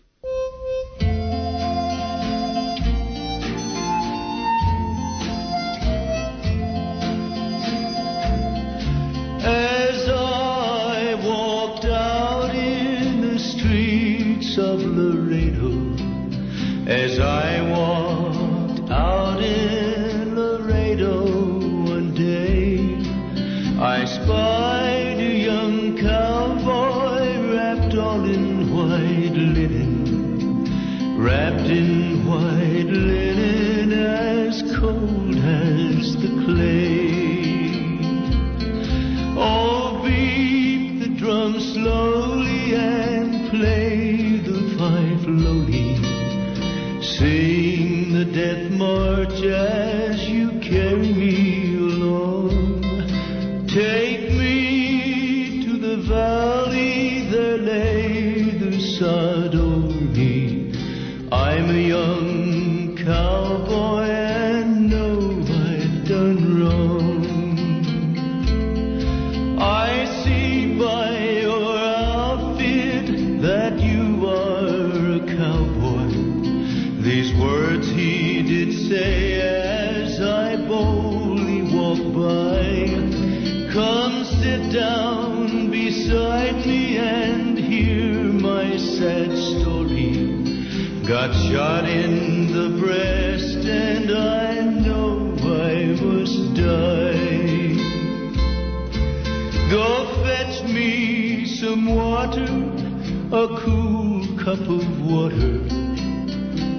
[103.33, 105.57] A cool cup of water,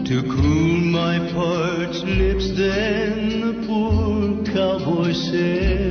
[0.04, 2.56] to cool my parched lips.
[2.56, 5.83] Then the poor cowboy said,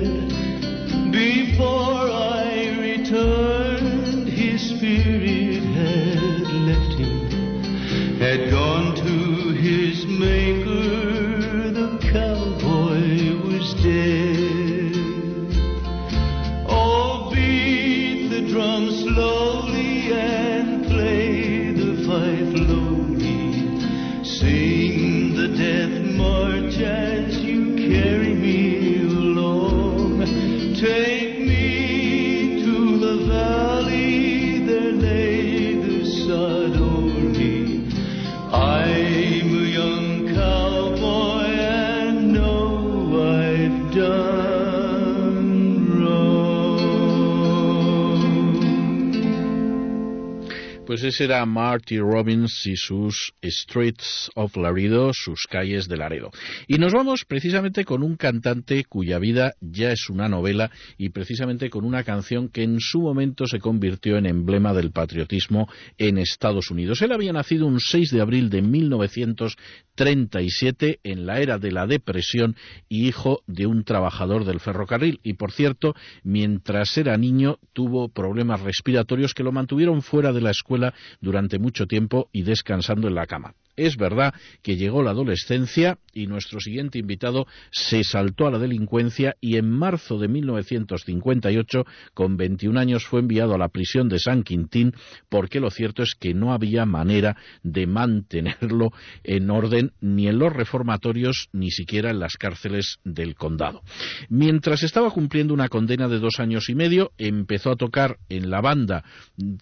[51.04, 56.32] ese era Marty Robbins y sus Streets of Laredo, sus calles de Laredo.
[56.68, 61.70] Y nos vamos precisamente con un cantante cuya vida ya es una novela y precisamente
[61.70, 66.72] con una canción que en su momento se convirtió en emblema del patriotismo en Estados
[66.72, 67.02] Unidos.
[67.02, 72.56] Él había nacido un 6 de abril de 1937 en la era de la depresión
[72.88, 75.20] y hijo de un trabajador del ferrocarril.
[75.24, 80.52] Y por cierto, mientras era niño tuvo problemas respiratorios que lo mantuvieron fuera de la
[80.52, 83.56] escuela durante mucho tiempo y descansando en la cama.
[83.76, 89.36] Es verdad que llegó la adolescencia y nuestro siguiente invitado se saltó a la delincuencia
[89.42, 94.44] y en marzo de 1958, con 21 años, fue enviado a la prisión de San
[94.44, 94.94] Quintín
[95.28, 98.92] porque lo cierto es que no había manera de mantenerlo
[99.24, 103.82] en orden ni en los reformatorios ni siquiera en las cárceles del condado.
[104.30, 108.62] Mientras estaba cumpliendo una condena de dos años y medio, empezó a tocar en la
[108.62, 109.04] banda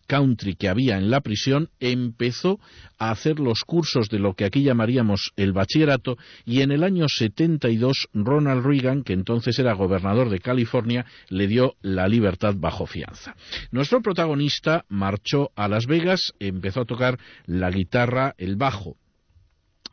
[0.08, 2.60] country que había en la prisión, empezó
[2.98, 7.08] a hacer los cursos de lo que aquí llamaríamos el bachillerato y en el año
[7.08, 13.36] 72 Ronald Reagan, que entonces era gobernador de California, le dio la libertad bajo fianza.
[13.72, 18.98] Nuestro protagonista marchó a Las Vegas, empezó a tocar la guitarra, el bajo,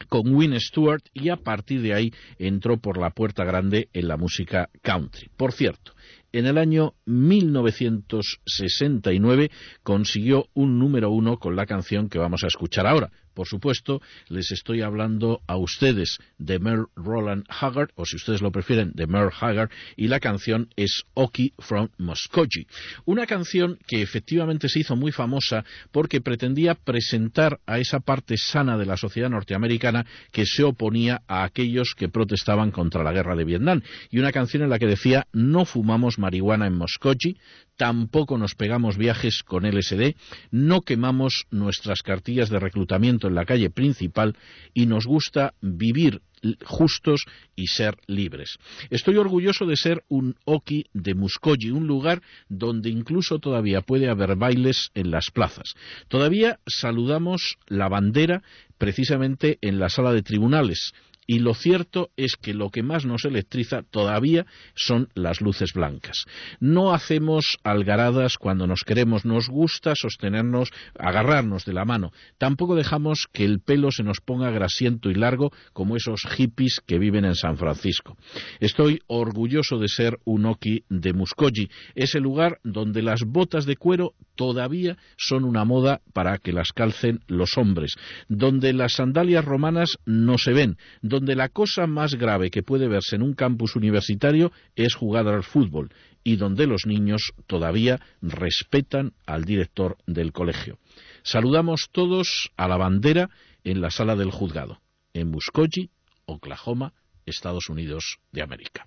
[0.09, 4.17] con Win Stewart y a partir de ahí entró por la puerta grande en la
[4.17, 5.31] música country.
[5.37, 5.93] Por cierto,
[6.33, 9.51] en el año 1969
[9.83, 13.11] consiguió un número uno con la canción que vamos a escuchar ahora.
[13.39, 18.51] Por supuesto, les estoy hablando a ustedes de Merle Roland Haggard, o si ustedes lo
[18.51, 22.67] prefieren, de Merle Haggard, y la canción es Oki from Muskogee.
[23.05, 28.77] Una canción que efectivamente se hizo muy famosa porque pretendía presentar a esa parte sana
[28.77, 33.45] de la sociedad norteamericana que se oponía a aquellos que protestaban contra la guerra de
[33.45, 33.83] Vietnam.
[34.11, 37.37] Y una canción en la que decía no fumamos marihuana en Muskogee,
[37.79, 40.17] tampoco nos pegamos viajes con LSD,
[40.51, 44.37] no quemamos nuestras cartillas de reclutamiento en la calle principal
[44.75, 46.21] y nos gusta vivir
[46.65, 47.25] justos
[47.57, 48.59] y ser libres.
[48.91, 54.37] Estoy orgulloso de ser un Oki de Muskogee, un lugar donde incluso todavía puede haber
[54.37, 55.75] bailes en las plazas.
[56.09, 58.43] Todavía saludamos la bandera
[58.77, 60.93] precisamente en la sala de tribunales
[61.31, 66.25] y lo cierto es que lo que más nos electriza todavía son las luces blancas.
[66.59, 72.13] No hacemos algaradas cuando nos queremos, nos gusta sostenernos, agarrarnos de la mano.
[72.39, 76.99] Tampoco dejamos que el pelo se nos ponga grasiento y largo como esos hippies que
[76.99, 78.17] viven en San Francisco.
[78.59, 84.15] Estoy orgulloso de ser un Oki de Muskogee, ese lugar donde las botas de cuero
[84.35, 87.97] todavía son una moda para que las calcen los hombres,
[88.29, 90.79] donde las sandalias romanas no se ven,
[91.21, 95.91] la cosa más grave que puede verse en un campus universitario es jugar al fútbol
[96.25, 100.79] y donde los niños todavía respetan al director del colegio.
[101.23, 103.31] Saludamos todos a la bandera
[103.65, 104.81] en la sala del juzgado,
[105.15, 105.91] en Muskogee,
[106.27, 106.93] Oklahoma,
[107.27, 108.87] Estados Unidos de América.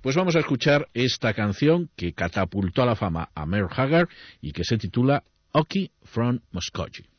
[0.00, 4.08] Pues vamos a escuchar esta canción que catapultó a la fama a Merle Haggard
[4.40, 7.09] y que se titula Oki from Muskogee.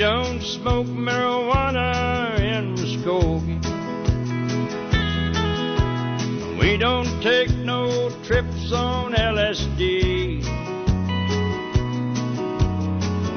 [0.00, 3.60] Don't smoke marijuana in Muskogee.
[6.58, 10.42] We don't take no trips on LSD.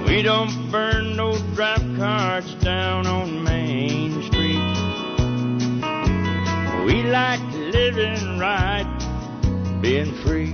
[0.08, 4.64] We don't burn no draft cards down on Main Street.
[6.86, 7.44] We like
[7.76, 8.88] living right,
[9.82, 10.54] being free.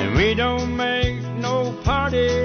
[0.00, 2.43] And we don't make no party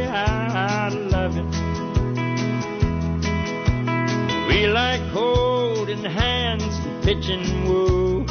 [4.60, 8.26] We like holding hands and pitching woo.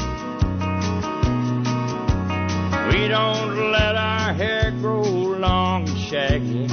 [2.92, 6.68] We don't let our hair grow long and shaggy.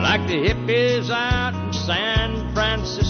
[0.00, 3.01] Like the hippies out in San Francisco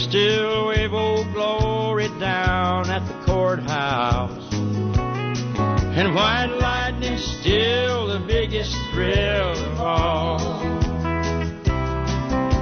[0.00, 4.54] still wave old glory down at the courthouse.
[4.54, 10.38] And white lightning's still the biggest thrill of all.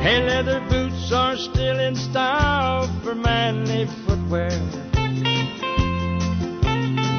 [0.00, 4.50] Hey, leather boots are still in style for manly footwear.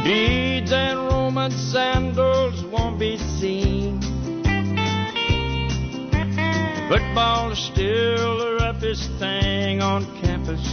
[0.03, 4.01] Beads and Roman sandals won't be seen.
[6.89, 10.66] Football is still the roughest thing on campus.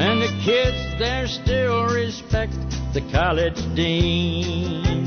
[0.00, 2.54] And the kids there still respect
[2.94, 5.06] the college dean.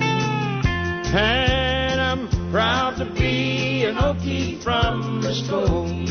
[1.16, 6.06] And I'm proud to be an Okie from Muskogee.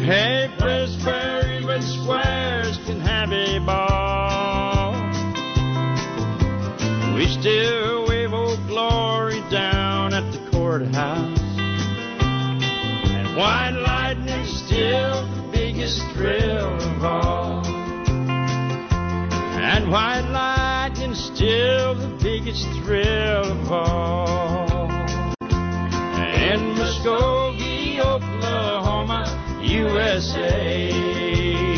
[0.00, 4.92] Hey, place where even squares can have a ball.
[7.16, 11.37] We still wave old glory down at the courthouse.
[13.38, 17.64] White lightning's still the biggest thrill of all.
[19.54, 24.90] And white lightning's still the biggest thrill of all.
[25.40, 29.22] In Muskogee, Oklahoma,
[29.62, 31.77] USA.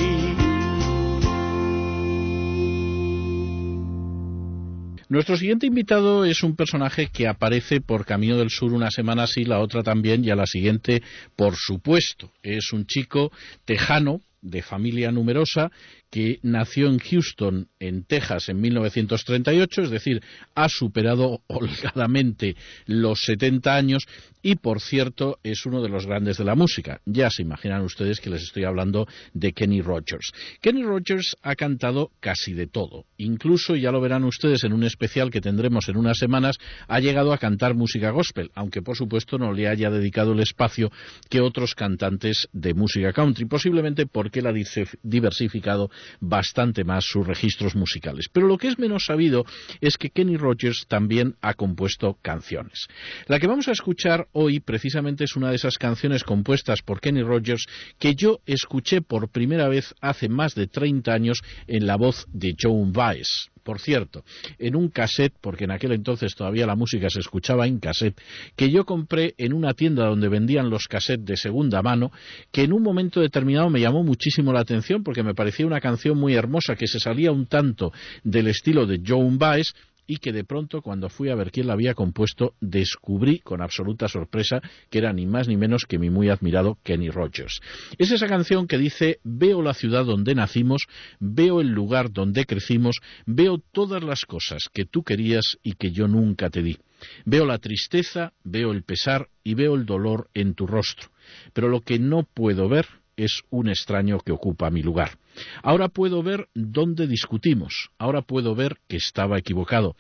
[5.11, 9.45] Nuestro siguiente invitado es un personaje que aparece por Camino del Sur una semana sí,
[9.45, 11.03] la otra también, y a la siguiente,
[11.35, 12.31] por supuesto.
[12.45, 13.33] Es un chico
[13.65, 15.73] tejano, de familia numerosa,
[16.11, 20.23] que nació en Houston, en Texas, en 1938, es decir,
[20.55, 22.57] ha superado holgadamente
[22.87, 24.07] los 70 años
[24.43, 27.01] y, por cierto, es uno de los grandes de la música.
[27.07, 30.33] Ya se imaginan ustedes que les estoy hablando de Kenny Rogers.
[30.61, 33.05] Kenny Rogers ha cantado casi de todo.
[33.19, 36.57] Incluso, ya lo verán ustedes en un especial que tendremos en unas semanas,
[36.89, 40.91] ha llegado a cantar música gospel, aunque por supuesto no le haya dedicado el espacio
[41.29, 44.55] que otros cantantes de música country, posiblemente porque él ha
[45.03, 48.27] diversificado bastante más sus registros musicales.
[48.33, 49.45] Pero lo que es menos sabido
[49.81, 52.87] es que Kenny Rogers también ha compuesto canciones.
[53.27, 57.23] La que vamos a escuchar hoy precisamente es una de esas canciones compuestas por Kenny
[57.23, 57.67] Rogers
[57.99, 62.55] que yo escuché por primera vez hace más de 30 años en la voz de
[62.61, 63.51] Joan Baez.
[63.63, 64.25] Por cierto,
[64.59, 68.21] en un cassette, porque en aquel entonces todavía la música se escuchaba en cassette,
[68.57, 72.11] que yo compré en una tienda donde vendían los cassettes de segunda mano,
[72.51, 76.19] que en un momento determinado me llamó muchísimo la atención porque me parecía una canción
[76.19, 77.93] muy hermosa que se salía un tanto
[78.25, 79.75] del estilo de Joan Baez,
[80.07, 84.09] y que de pronto cuando fui a ver quién la había compuesto descubrí con absoluta
[84.09, 87.61] sorpresa que era ni más ni menos que mi muy admirado Kenny Rogers.
[87.99, 90.87] Es esa canción que dice veo la ciudad donde nacimos,
[91.19, 96.09] veo el lugar donde crecimos, veo todas las cosas que tú querías y que yo
[96.09, 96.79] nunca te di.
[97.25, 101.09] Veo la tristeza, veo el pesar y veo el dolor en tu rostro.
[101.53, 102.87] Pero lo que no puedo ver
[103.25, 105.19] es un extraño que ocupa mi lugar.
[105.63, 109.95] Ahora puedo ver dónde discutimos, ahora puedo ver que estaba equivocado,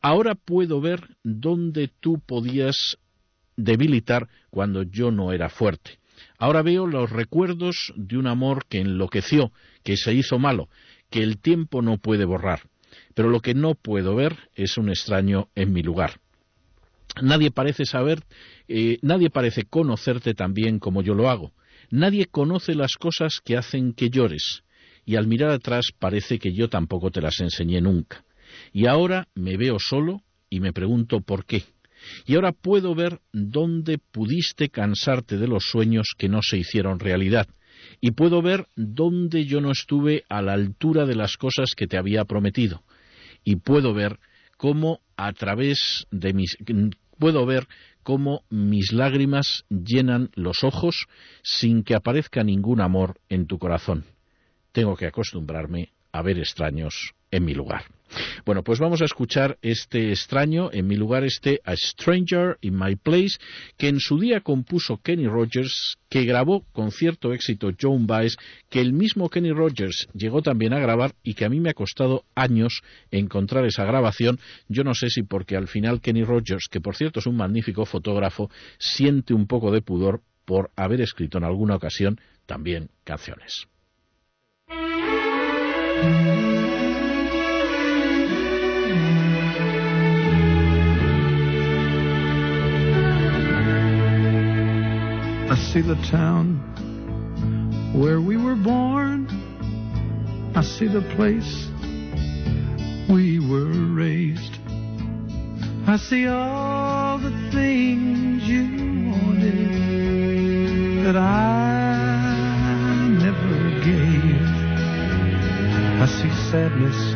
[0.00, 2.98] ahora puedo ver dónde tú podías
[3.56, 5.98] debilitar cuando yo no era fuerte.
[6.38, 9.52] Ahora veo los recuerdos de un amor que enloqueció,
[9.82, 10.68] que se hizo malo,
[11.10, 12.60] que el tiempo no puede borrar.
[13.14, 16.20] Pero lo que no puedo ver es un extraño en mi lugar.
[17.22, 18.22] Nadie parece saber,
[18.68, 21.52] eh, nadie parece conocerte tan bien como yo lo hago.
[21.90, 24.62] Nadie conoce las cosas que hacen que llores,
[25.04, 28.24] y al mirar atrás parece que yo tampoco te las enseñé nunca.
[28.72, 31.64] Y ahora me veo solo y me pregunto por qué.
[32.26, 37.48] Y ahora puedo ver dónde pudiste cansarte de los sueños que no se hicieron realidad.
[38.00, 41.98] Y puedo ver dónde yo no estuve a la altura de las cosas que te
[41.98, 42.82] había prometido.
[43.44, 44.18] Y puedo ver
[44.56, 46.56] cómo a través de mis
[47.18, 47.66] puedo ver
[48.06, 51.08] cómo mis lágrimas llenan los ojos
[51.42, 54.04] sin que aparezca ningún amor en tu corazón.
[54.70, 57.95] Tengo que acostumbrarme a ver extraños en mi lugar.
[58.44, 62.96] Bueno, pues vamos a escuchar este extraño, en mi lugar este A Stranger in My
[62.96, 63.38] Place,
[63.76, 68.36] que en su día compuso Kenny Rogers, que grabó con cierto éxito Joan Baez,
[68.70, 71.74] que el mismo Kenny Rogers llegó también a grabar y que a mí me ha
[71.74, 74.38] costado años encontrar esa grabación.
[74.68, 77.84] Yo no sé si porque al final Kenny Rogers, que por cierto es un magnífico
[77.84, 83.66] fotógrafo, siente un poco de pudor por haber escrito en alguna ocasión también canciones.
[95.48, 96.58] I see the town
[97.94, 99.28] where we were born.
[100.56, 101.68] I see the place
[103.08, 104.58] we were raised.
[105.86, 108.64] I see all the things you
[109.12, 114.42] wanted that I never gave.
[116.02, 117.14] I see sadness.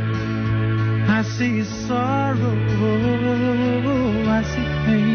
[1.10, 2.54] I see sorrow.
[4.28, 5.09] I see pain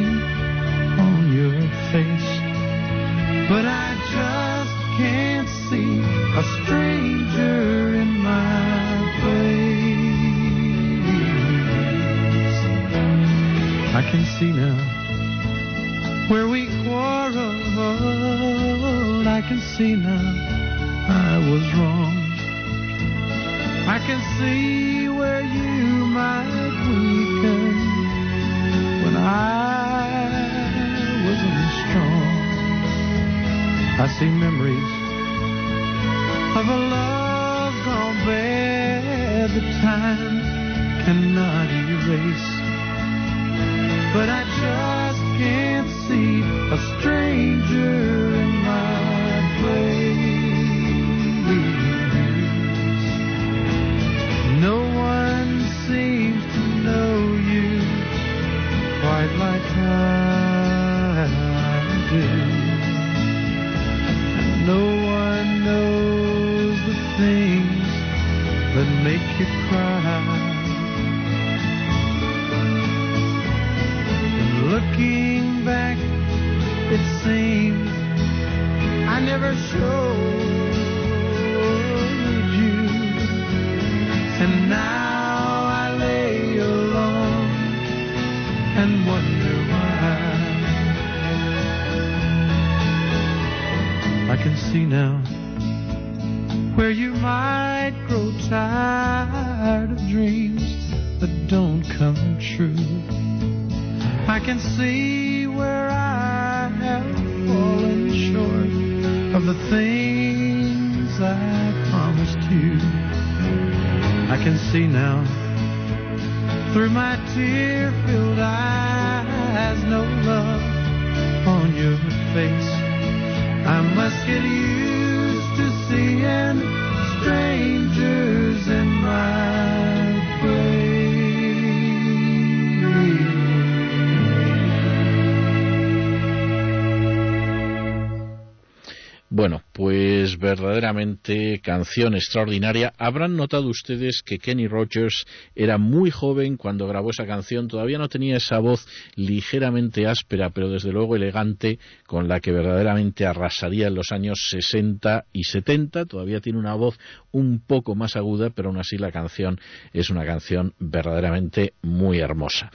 [141.62, 142.94] canción extraordinaria.
[142.98, 147.68] Habrán notado ustedes que Kenny Rogers era muy joven cuando grabó esa canción.
[147.68, 151.80] Todavía no tenía esa voz ligeramente áspera, pero desde luego elegante,
[152.16, 156.06] con la que verdaderamente arrasaría en los años 60 y 70.
[156.06, 156.98] Todavía tiene una voz
[157.34, 159.60] un poco más aguda, pero aún así la canción
[159.92, 162.72] es una canción verdaderamente muy hermosa.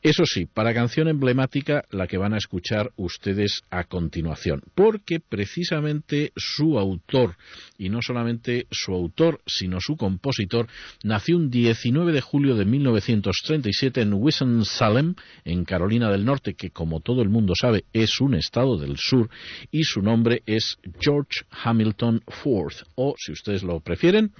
[0.00, 6.32] Eso sí, para canción emblemática, la que van a escuchar ustedes a continuación, porque precisamente
[6.34, 7.36] su autor,
[7.76, 10.66] y no solamente su autor, sino su compositor,
[11.04, 15.14] nació un 19 de julio de 1937 en Winston-Salem,
[15.44, 19.28] en Carolina del Norte, que como todo el mundo sabe es un estado del sur,
[19.70, 24.32] y su nombre es George Hamilton Ford, o si ustedes lo prefieren,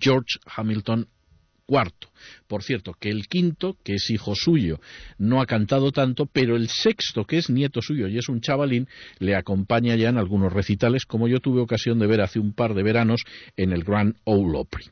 [0.00, 1.08] George Hamilton
[1.66, 2.08] cuarto.
[2.46, 4.80] Por cierto, que el quinto, que es hijo suyo,
[5.18, 8.88] no ha cantado tanto, pero el sexto, que es nieto suyo y es un chavalín,
[9.18, 12.74] le acompaña ya en algunos recitales, como yo tuve ocasión de ver hace un par
[12.74, 13.22] de veranos
[13.56, 14.84] en el Grand Ole Opry.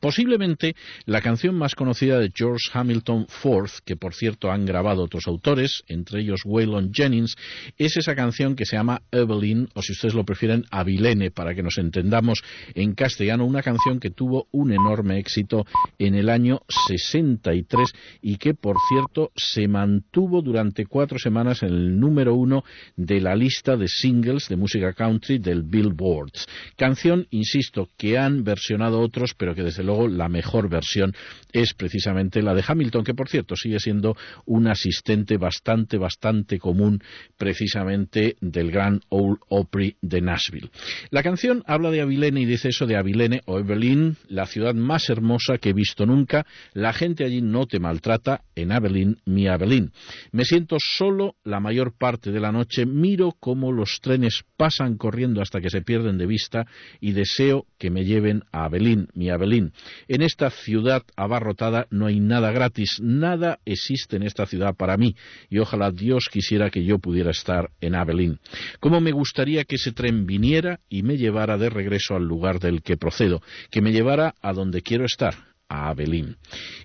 [0.00, 0.74] Posiblemente
[1.06, 5.82] la canción más conocida de George Hamilton Ford, que por cierto han grabado otros autores,
[5.88, 7.36] entre ellos Waylon Jennings,
[7.78, 11.62] es esa canción que se llama Evelyn, o si ustedes lo prefieren, Avilene, para que
[11.62, 12.42] nos entendamos
[12.74, 15.66] en castellano, una canción que tuvo un enorme éxito
[15.98, 17.92] en el año 63
[18.22, 22.64] y que por cierto se mantuvo durante cuatro semanas en el número uno
[22.96, 26.32] de la lista de singles de música country del Billboard.
[26.76, 31.12] Canción, insisto, que han versionado otros, pero que desde luego la mejor versión
[31.52, 34.16] es precisamente la de Hamilton, que por cierto sigue siendo
[34.46, 37.00] un asistente bastante, bastante común
[37.36, 40.70] precisamente del Grand Ole Opry de Nashville.
[41.10, 45.08] La canción habla de Abilene y dice eso de Abilene o Evelyn, la ciudad más
[45.08, 46.46] hermosa que he visto nunca.
[46.72, 49.90] La gente allí no te maltrata, en Abilene, mi Abilene.
[50.32, 55.40] Me siento solo la mayor parte de la noche, miro cómo los trenes pasan corriendo
[55.40, 56.66] hasta que se pierden de vista
[57.00, 59.70] y deseo que me lleven a Abilene, mi Abilene.
[60.08, 65.14] En esta ciudad abarrotada no hay nada gratis, nada existe en esta ciudad para mí
[65.50, 68.38] y ojalá Dios quisiera que yo pudiera estar en Abilene.
[68.80, 72.82] Cómo me gustaría que ese tren viniera y me llevara de regreso al lugar del
[72.82, 75.34] que procedo, que me llevara a donde quiero estar,
[75.68, 76.36] a Abelín.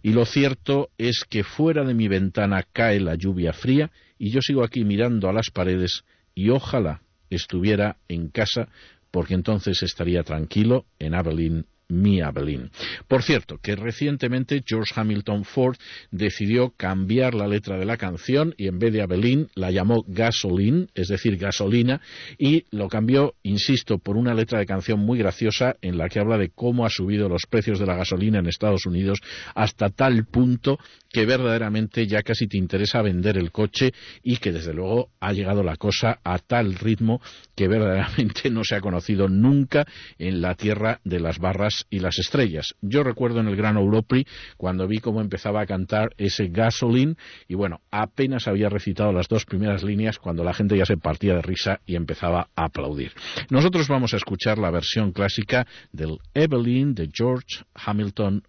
[0.02, 4.42] Y lo cierto es que fuera de mi ventana cae la lluvia fría y yo
[4.42, 6.04] sigo aquí mirando a las paredes
[6.36, 8.70] y ojalá estuviera en casa
[9.12, 12.70] porque entonces estaría tranquilo en Abelín, Mi Abilene.
[13.08, 15.76] Por cierto, que recientemente George Hamilton Ford
[16.12, 20.88] decidió cambiar la letra de la canción y en vez de Abilene la llamó Gasoline,
[20.94, 22.02] es decir, gasolina,
[22.38, 26.38] y lo cambió, insisto, por una letra de canción muy graciosa en la que habla
[26.38, 29.20] de cómo ha subido los precios de la gasolina en Estados Unidos
[29.56, 30.78] hasta tal punto
[31.12, 35.64] que verdaderamente ya casi te interesa vender el coche y que desde luego ha llegado
[35.64, 37.20] la cosa a tal ritmo
[37.56, 39.86] que verdaderamente no se ha conocido nunca
[40.18, 42.76] en la tierra de las barras y las estrellas.
[42.82, 44.26] Yo recuerdo en el Gran Europri
[44.58, 47.16] cuando vi cómo empezaba a cantar ese Gasoline
[47.48, 51.36] y bueno, apenas había recitado las dos primeras líneas cuando la gente ya se partía
[51.36, 53.12] de risa y empezaba a aplaudir.
[53.50, 58.44] Nosotros vamos a escuchar la versión clásica del Evelyn de George Hamilton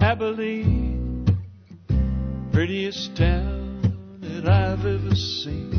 [0.00, 0.85] Abilene,
[2.56, 5.76] prettiest town that I've ever seen.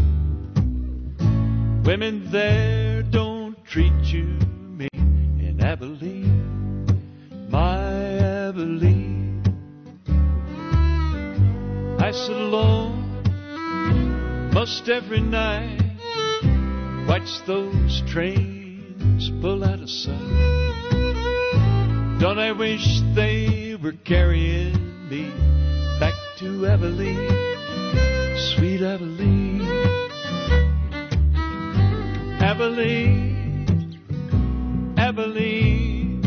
[1.84, 4.26] Women there don't treat you
[4.78, 6.86] mean in Abilene,
[7.50, 7.80] my
[8.48, 9.42] Abilene.
[12.00, 13.24] I sit alone
[14.54, 15.82] most every night,
[17.08, 20.14] watch those trains pull out of sight.
[22.20, 25.47] Don't I wish they were carrying me
[26.38, 27.30] to Abilene,
[28.38, 29.62] sweet Abilene,
[32.40, 33.98] Abilene,
[34.98, 36.22] Abilene,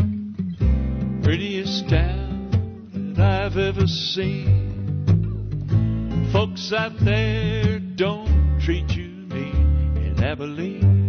[1.23, 4.59] prettiest town that I've ever seen.
[6.33, 9.97] Folks out there don't treat you mean.
[9.97, 11.00] In Abilene,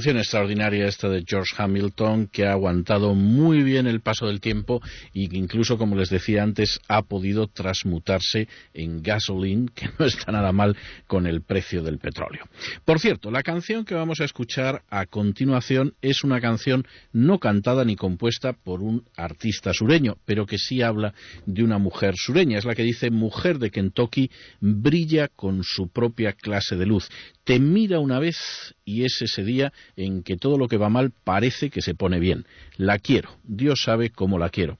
[0.00, 4.80] Canción extraordinaria esta de George Hamilton que ha aguantado muy bien el paso del tiempo
[5.12, 10.32] y que incluso, como les decía antes, ha podido transmutarse en gasoline, que no está
[10.32, 10.74] nada mal
[11.06, 12.46] con el precio del petróleo.
[12.86, 17.84] Por cierto, la canción que vamos a escuchar a continuación es una canción no cantada
[17.84, 21.12] ni compuesta por un artista sureño, pero que sí habla
[21.44, 22.56] de una mujer sureña.
[22.56, 24.30] Es la que dice Mujer de Kentucky
[24.60, 27.10] brilla con su propia clase de luz.
[27.50, 31.10] Te mira una vez y es ese día en que todo lo que va mal
[31.10, 32.46] parece que se pone bien.
[32.76, 34.78] La quiero, Dios sabe cómo la quiero.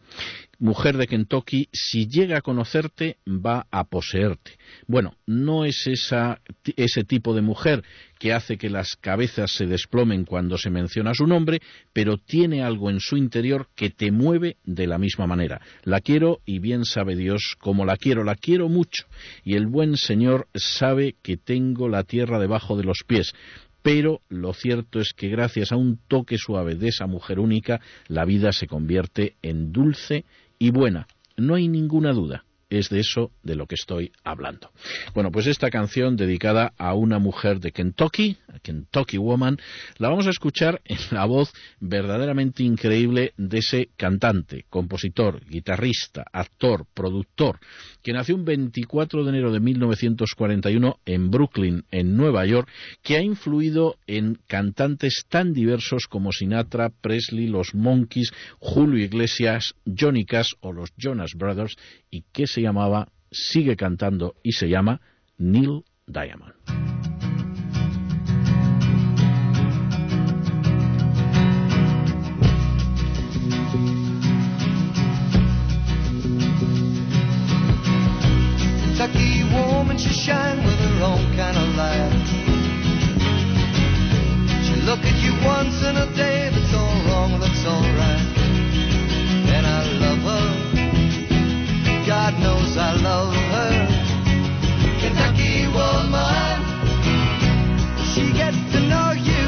[0.60, 4.58] Mujer de Kentucky, si llega a conocerte, va a poseerte.
[4.86, 6.42] Bueno, no es esa,
[6.76, 7.82] ese tipo de mujer
[8.18, 11.60] que hace que las cabezas se desplomen cuando se menciona su nombre,
[11.94, 15.62] pero tiene algo en su interior que te mueve de la misma manera.
[15.82, 19.06] La quiero y bien sabe Dios cómo la quiero, la quiero mucho.
[19.42, 23.32] Y el buen Señor sabe que tengo la tierra debajo de los pies
[23.82, 28.24] pero lo cierto es que gracias a un toque suave de esa mujer única, la
[28.24, 30.24] vida se convierte en dulce
[30.60, 31.08] y buena.
[31.36, 32.44] No hay ninguna duda.
[32.70, 34.70] Es de eso de lo que estoy hablando.
[35.12, 39.58] Bueno, pues esta canción dedicada a una mujer de Kentucky, Kentucky Woman,
[39.98, 46.86] la vamos a escuchar en la voz verdaderamente increíble de ese cantante, compositor, guitarrista, actor,
[46.94, 47.58] productor,
[48.02, 52.68] que nació un 24 de enero de 1941 en Brooklyn, en Nueva York,
[53.02, 60.24] que ha influido en cantantes tan diversos como Sinatra, Presley, los Monkees, Julio Iglesias, Johnny
[60.24, 61.76] Cash o los Jonas Brothers,
[62.10, 65.00] y que se llamaba, sigue cantando y se llama
[65.38, 66.54] Neil Diamond.
[79.00, 82.50] Kentucky woman, she shine with her own kind of light.
[84.64, 86.49] She look at you once in a day
[92.70, 93.86] Knows I love her.
[95.00, 96.62] Kentucky woman.
[98.14, 99.44] She gets to know you.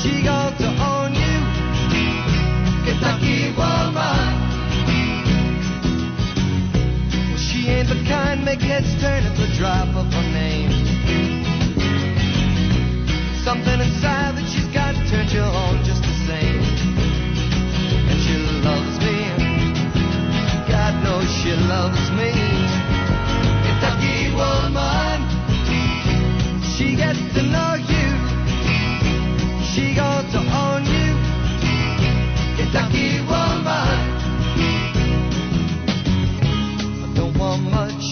[0.00, 1.36] She got to own you.
[2.86, 4.32] Kentucky woman.
[7.28, 10.70] Well, she ain't the kind make heads turn at the drop of her name.
[13.44, 15.99] Something inside that she's got turns you on just
[21.70, 22.32] loves me.
[23.64, 25.18] Kentucky woman.
[26.74, 28.06] She gets to know you.
[29.70, 31.10] She going to own you.
[32.58, 33.98] Kentucky woman.
[37.04, 38.04] I don't want much.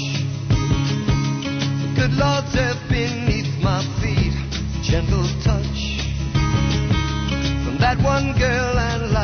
[1.98, 4.36] Good lords have beneath my feet.
[4.88, 5.80] Gentle touch
[7.64, 9.17] from that one girl, and life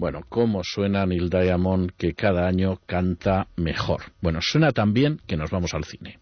[0.00, 4.00] Bueno, ¿cómo suena Neil Diamond que cada año canta mejor?
[4.22, 6.18] Bueno, suena tan bien que nos vamos al cine.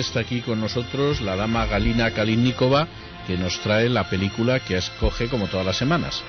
[0.00, 2.88] Está aquí con nosotros la dama Galina Kalinnikova,
[3.26, 6.22] que nos trae la película que escoge como todas las semanas.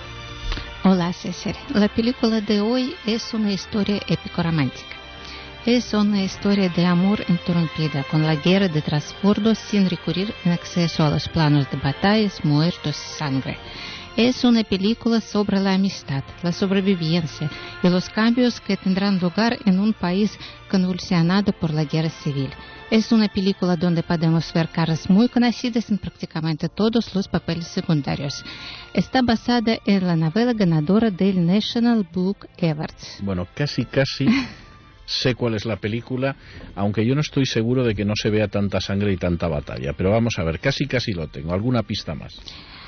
[0.84, 4.95] Hola César, la película de hoy es una historia épico-romántica.
[5.65, 11.05] Es una historia de amor interrumpida con la guerra de trasbordo sin recurrir en exceso
[11.05, 13.57] a los planos de batallas, muertos y sangre.
[14.17, 17.49] Es una película sobre la amistad, la sobrevivencia
[17.82, 20.38] y los cambios que tendrán lugar en un país
[20.69, 22.50] convulsionado por la guerra civil.
[22.92, 28.43] Es una película donde podemos ver caras muy conocidas en prácticamente todos los papeles secundarios.
[28.93, 33.20] Está basada en la novela ganadora del National Book Awards.
[33.24, 34.26] Bueno, casi, casi
[35.05, 36.36] sé cuál es la película,
[36.76, 39.93] aunque yo no estoy seguro de que no se vea tanta sangre y tanta batalla.
[39.93, 41.54] Pero vamos a ver, casi, casi lo tengo.
[41.54, 42.38] ¿Alguna pista más?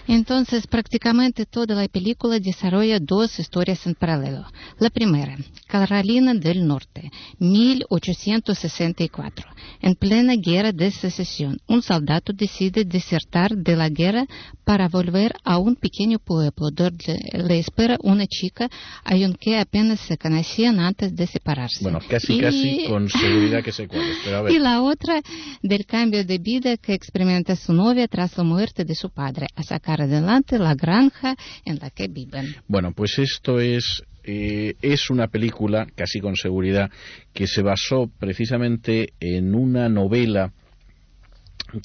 [0.07, 4.45] Entonces, prácticamente toda la película desarrolla dos historias en paralelo.
[4.79, 7.09] La primera, Carolina del Norte,
[7.39, 9.45] 1864.
[9.81, 14.25] En plena guerra de secesión, un soldado decide desertar de la guerra
[14.63, 18.69] para volver a un pequeño pueblo donde le espera una chica,
[19.03, 21.79] aunque apenas se conocían antes de separarse.
[21.81, 24.17] Bueno, casi, Y- casi con seguridad que sé cuál es.
[24.23, 24.51] Pero a ver.
[24.53, 25.21] y la otra
[25.61, 29.63] del cambio de vida que experimenta su novia tras la muerte de su padre, a
[29.63, 32.55] sacar adelante la granja en la que viven.
[32.67, 36.89] Bueno, pues esto es eh, es una película, casi con seguridad,
[37.33, 40.53] que se basó precisamente en una novela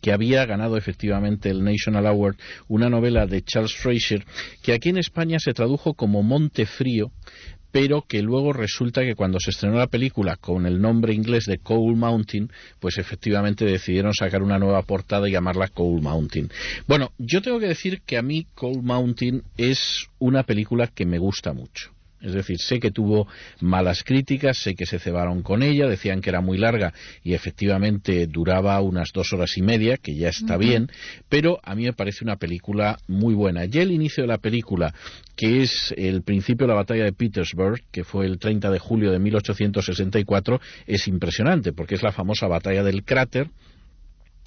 [0.02, 2.36] que había ganado efectivamente el National Award,
[2.68, 4.24] una novela de Charles Fraser,
[4.62, 7.10] que aquí en España se tradujo como Monte Frío,
[7.72, 11.58] pero que luego resulta que cuando se estrenó la película con el nombre inglés de
[11.58, 12.50] Coal Mountain,
[12.80, 16.50] pues efectivamente decidieron sacar una nueva portada y llamarla Coal Mountain.
[16.86, 21.18] Bueno, yo tengo que decir que a mí Coal Mountain es una película que me
[21.18, 21.92] gusta mucho.
[22.20, 23.28] Es decir, sé que tuvo
[23.60, 26.92] malas críticas, sé que se cebaron con ella, decían que era muy larga
[27.22, 30.90] y efectivamente duraba unas dos horas y media, que ya está bien,
[31.28, 33.64] pero a mí me parece una película muy buena.
[33.64, 34.94] Ya el inicio de la película,
[35.36, 39.12] que es el principio de la batalla de Petersburg, que fue el 30 de julio
[39.12, 43.48] de 1864, es impresionante, porque es la famosa batalla del cráter,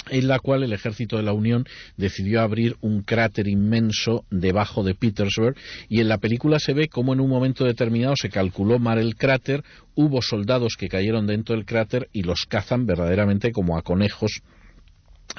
[0.09, 1.65] en la cual el ejército de la Unión
[1.97, 5.55] decidió abrir un cráter inmenso debajo de Petersburg
[5.89, 9.15] y en la película se ve cómo en un momento determinado se calculó mal el
[9.15, 9.63] cráter,
[9.95, 14.41] hubo soldados que cayeron dentro del cráter y los cazan verdaderamente como a conejos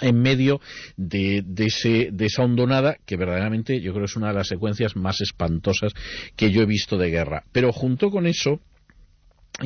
[0.01, 0.61] en medio
[0.97, 5.21] de, ese, de esa hondonada que verdaderamente yo creo es una de las secuencias más
[5.21, 5.93] espantosas
[6.37, 7.45] que yo he visto de guerra.
[7.53, 8.61] Pero junto con eso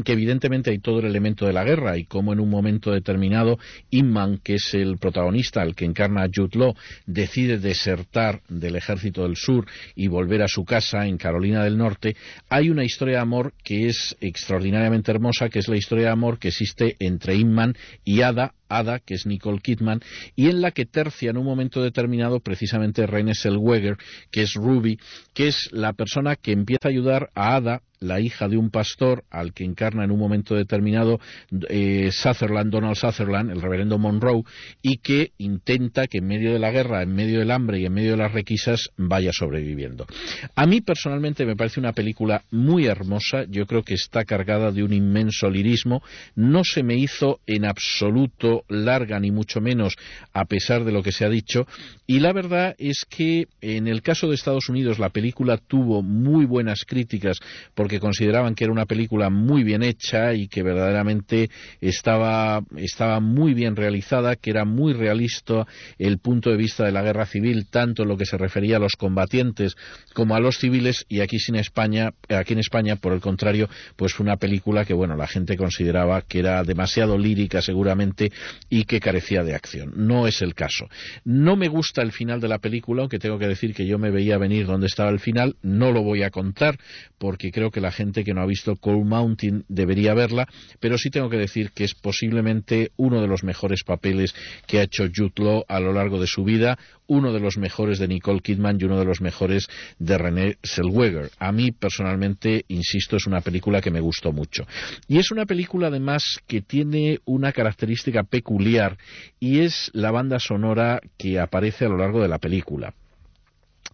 [0.04, 3.58] que evidentemente hay todo el elemento de la guerra y cómo en un momento determinado
[3.90, 6.74] Inman, que es el protagonista, al que encarna a Jude
[7.06, 12.16] decide desertar del ejército del sur y volver a su casa en Carolina del Norte,
[12.48, 16.38] hay una historia de amor que es extraordinariamente hermosa, que es la historia de amor
[16.38, 20.00] que existe entre Inman y Ada, Ada, que es Nicole Kidman,
[20.34, 23.96] y en la que tercia en un momento determinado precisamente René Zellweger,
[24.30, 24.98] que es Ruby,
[25.34, 29.24] que es la persona que empieza a ayudar a Ada, la hija de un pastor
[29.30, 31.20] al que encarna en un momento determinado
[31.68, 34.42] eh, Sutherland, Donald Sutherland, el reverendo Monroe,
[34.82, 37.92] y que intenta que en medio de la guerra, en medio del hambre y en
[37.92, 40.06] medio de las requisas vaya sobreviviendo.
[40.54, 44.82] A mí personalmente me parece una película muy hermosa, yo creo que está cargada de
[44.82, 46.02] un inmenso lirismo,
[46.34, 49.96] no se me hizo en absoluto larga ni mucho menos
[50.32, 51.66] a pesar de lo que se ha dicho.
[52.06, 56.44] Y la verdad es que en el caso de Estados Unidos la película tuvo muy
[56.44, 57.40] buenas críticas
[57.86, 61.50] porque consideraban que era una película muy bien hecha y que verdaderamente
[61.80, 67.02] estaba, estaba muy bien realizada, que era muy realista el punto de vista de la
[67.02, 69.76] guerra civil, tanto en lo que se refería a los combatientes
[70.14, 74.14] como a los civiles y aquí en España, aquí en España por el contrario, pues
[74.14, 78.32] fue una película que bueno, la gente consideraba que era demasiado lírica seguramente
[78.68, 79.92] y que carecía de acción.
[79.94, 80.88] No es el caso.
[81.24, 84.10] No me gusta el final de la película, aunque tengo que decir que yo me
[84.10, 85.54] veía venir donde estaba el final.
[85.62, 86.78] No lo voy a contar
[87.18, 90.48] porque creo que la gente que no ha visto Cold Mountain debería verla,
[90.80, 94.34] pero sí tengo que decir que es posiblemente uno de los mejores papeles
[94.66, 97.98] que ha hecho Jude Law a lo largo de su vida, uno de los mejores
[97.98, 101.30] de Nicole Kidman y uno de los mejores de René Zellweger.
[101.38, 104.66] A mí personalmente, insisto, es una película que me gustó mucho.
[105.08, 108.96] Y es una película además que tiene una característica peculiar
[109.38, 112.94] y es la banda sonora que aparece a lo largo de la película.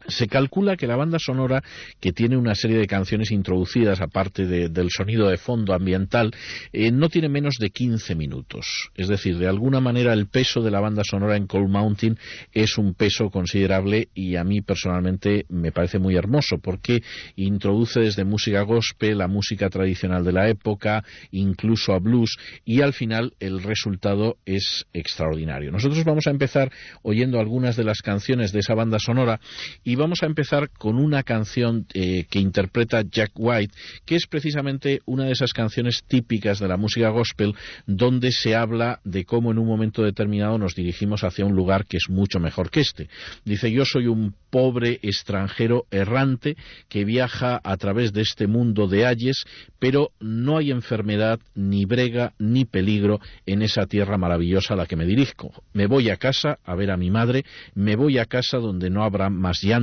[0.09, 1.63] Se calcula que la banda sonora,
[2.01, 6.33] que tiene una serie de canciones introducidas, aparte de, del sonido de fondo ambiental,
[6.73, 8.91] eh, no tiene menos de 15 minutos.
[8.97, 12.19] Es decir, de alguna manera el peso de la banda sonora en Cold Mountain
[12.53, 17.03] es un peso considerable y a mí personalmente me parece muy hermoso porque
[17.37, 22.93] introduce desde música gospel, la música tradicional de la época, incluso a blues y al
[22.93, 25.71] final el resultado es extraordinario.
[25.71, 26.71] Nosotros vamos a empezar
[27.03, 29.41] oyendo algunas de las canciones de esa banda sonora
[29.85, 33.75] y vamos a empezar con una canción eh, que interpreta Jack White,
[34.05, 37.55] que es precisamente una de esas canciones típicas de la música gospel,
[37.87, 41.97] donde se habla de cómo en un momento determinado nos dirigimos hacia un lugar que
[41.97, 43.09] es mucho mejor que este.
[43.45, 46.57] Dice, yo soy un pobre extranjero errante
[46.89, 49.45] que viaja a través de este mundo de ayes,
[49.79, 54.97] pero no hay enfermedad, ni brega, ni peligro en esa tierra maravillosa a la que
[54.97, 55.53] me dirijo.
[55.73, 57.45] Me voy a casa a ver a mi madre,
[57.75, 59.82] me voy a casa donde no habrá más llanto,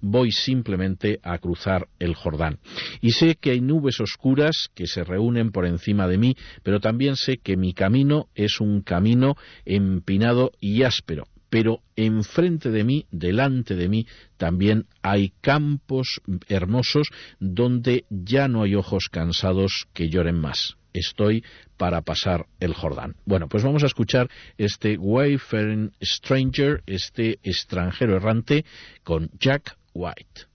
[0.00, 2.58] voy simplemente a cruzar el Jordán.
[3.00, 7.16] Y sé que hay nubes oscuras que se reúnen por encima de mí, pero también
[7.16, 13.74] sé que mi camino es un camino empinado y áspero, pero enfrente de mí, delante
[13.74, 14.06] de mí,
[14.36, 17.08] también hay campos hermosos
[17.38, 20.79] donde ya no hay ojos cansados que lloren más.
[20.92, 21.44] Estoy
[21.76, 23.16] para pasar el Jordán.
[23.24, 28.64] Bueno, pues vamos a escuchar este Wayfaring Stranger, este extranjero errante,
[29.02, 30.46] con Jack White.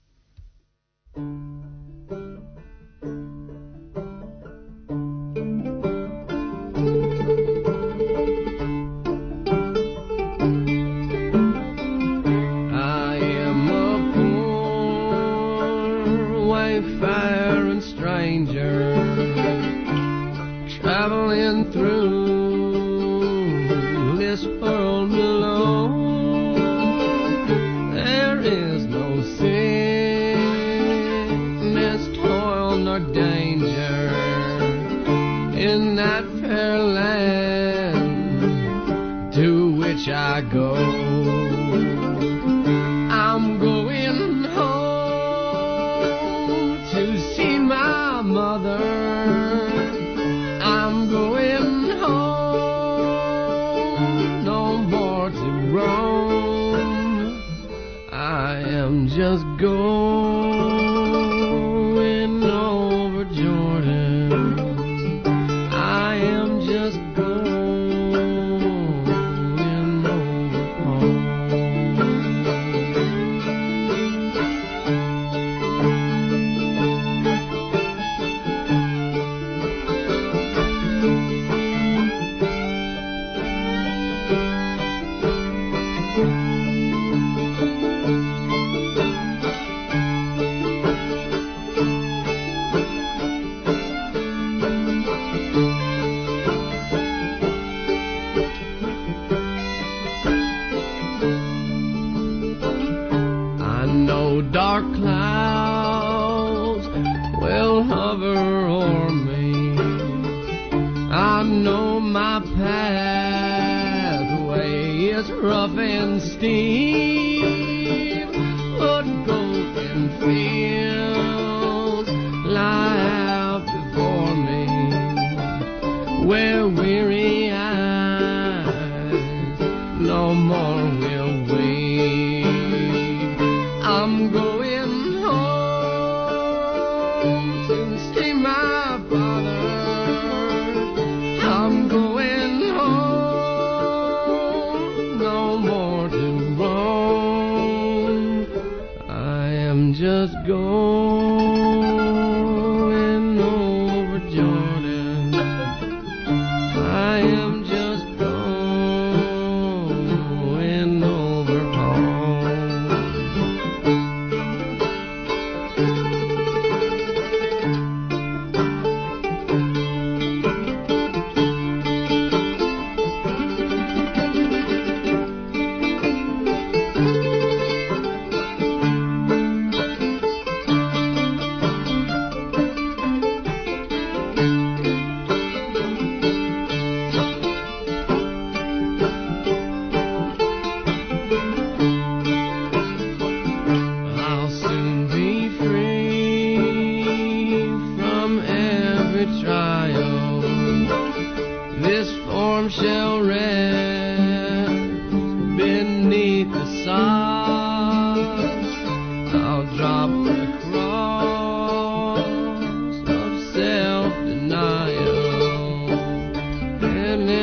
[24.36, 24.95] This world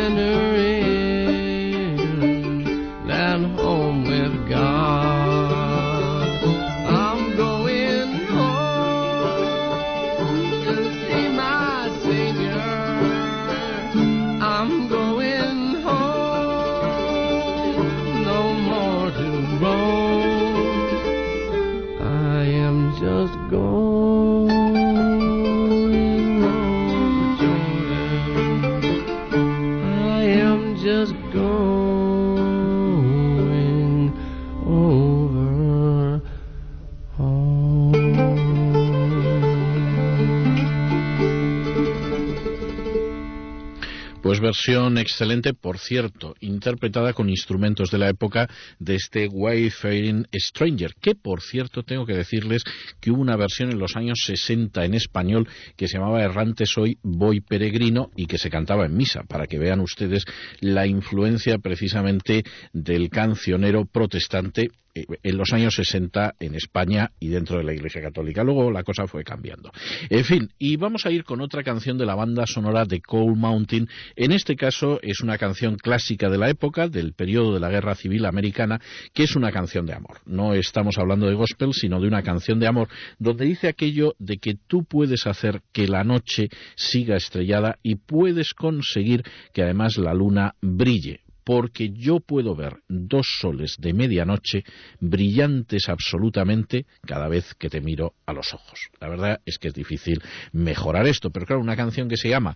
[0.04, 0.43] and
[45.14, 48.50] excelente, por cierto, interpretada con instrumentos de la época
[48.80, 52.64] de este Wayfaring Stranger, que por cierto tengo que decirles
[53.00, 56.98] que hubo una versión en los años 60 en español que se llamaba Errante soy,
[57.04, 60.26] voy peregrino y que se cantaba en misa, para que vean ustedes
[60.62, 67.64] la influencia precisamente del cancionero protestante en los años 60 en España y dentro de
[67.64, 68.44] la Iglesia Católica.
[68.44, 69.72] Luego la cosa fue cambiando.
[70.10, 73.36] En fin, y vamos a ir con otra canción de la banda sonora de Coal
[73.36, 73.88] Mountain.
[74.16, 77.96] En este caso es una canción clásica de la época, del periodo de la Guerra
[77.96, 78.80] Civil Americana,
[79.14, 80.20] que es una canción de amor.
[80.26, 82.88] No estamos hablando de gospel, sino de una canción de amor,
[83.18, 88.54] donde dice aquello de que tú puedes hacer que la noche siga estrellada y puedes
[88.54, 94.64] conseguir que además la luna brille porque yo puedo ver dos soles de medianoche
[95.00, 98.90] brillantes absolutamente cada vez que te miro a los ojos.
[99.00, 100.22] La verdad es que es difícil
[100.52, 102.56] mejorar esto, pero claro, una canción que se llama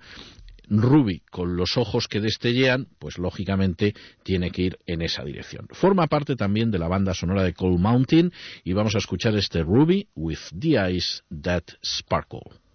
[0.70, 3.94] Ruby con los ojos que destellean, pues lógicamente
[4.24, 5.68] tiene que ir en esa dirección.
[5.72, 8.32] Forma parte también de la banda sonora de Cold Mountain
[8.64, 12.66] y vamos a escuchar este Ruby with the eyes that sparkle.